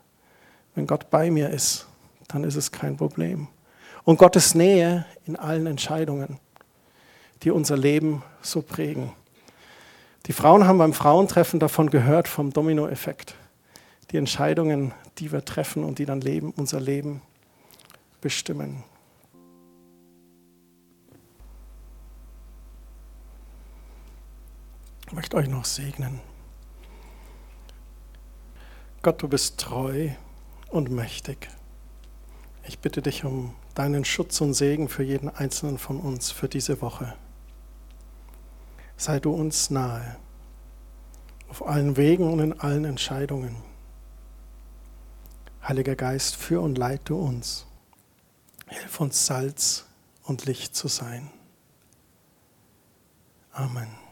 Wenn 0.73 0.87
Gott 0.87 1.09
bei 1.09 1.29
mir 1.29 1.49
ist, 1.49 1.85
dann 2.27 2.43
ist 2.43 2.55
es 2.55 2.71
kein 2.71 2.97
Problem. 2.97 3.47
Und 4.03 4.17
Gottes 4.17 4.55
Nähe 4.55 5.05
in 5.25 5.35
allen 5.35 5.67
Entscheidungen, 5.67 6.39
die 7.43 7.51
unser 7.51 7.77
Leben 7.77 8.23
so 8.41 8.61
prägen. 8.61 9.11
Die 10.27 10.33
Frauen 10.33 10.67
haben 10.67 10.77
beim 10.77 10.91
Frauentreffen 10.91 11.57
davon 11.57 11.89
gehört, 11.89 12.27
vom 12.27 12.51
Dominoeffekt. 12.51 13.35
Die 14.11 14.17
Entscheidungen, 14.17 14.93
die 15.19 15.31
wir 15.31 15.45
treffen 15.45 15.85
und 15.85 15.99
die 15.99 16.05
dann 16.05 16.19
leben, 16.19 16.51
unser 16.51 16.81
Leben 16.81 17.21
bestimmen. 18.19 18.83
Ich 25.07 25.13
möchte 25.13 25.37
euch 25.37 25.47
noch 25.47 25.63
segnen. 25.63 26.19
Gott, 29.01 29.21
du 29.21 29.29
bist 29.29 29.57
treu 29.61 30.09
und 30.69 30.91
mächtig. 30.91 31.47
Ich 32.67 32.79
bitte 32.79 33.01
dich 33.01 33.23
um 33.23 33.53
deinen 33.75 34.03
Schutz 34.03 34.41
und 34.41 34.53
Segen 34.53 34.89
für 34.89 35.03
jeden 35.03 35.29
einzelnen 35.29 35.77
von 35.77 36.01
uns 36.01 36.31
für 36.31 36.49
diese 36.49 36.81
Woche 36.81 37.13
sei 38.97 39.19
du 39.19 39.31
uns 39.31 39.69
nahe, 39.69 40.17
auf 41.47 41.65
allen 41.65 41.95
Wegen 41.95 42.31
und 42.31 42.39
in 42.39 42.59
allen 42.59 42.83
Entscheidungen. 42.83 43.55
Heiliger 45.65 45.95
Geist, 45.95 46.35
führ 46.35 46.61
und 46.61 46.77
leite 46.77 47.13
uns. 47.13 47.67
Hilf 48.67 48.99
uns 48.99 49.25
Salz 49.25 49.85
und 50.23 50.45
Licht 50.45 50.75
zu 50.75 50.87
sein. 50.87 51.29
Amen. 53.51 54.06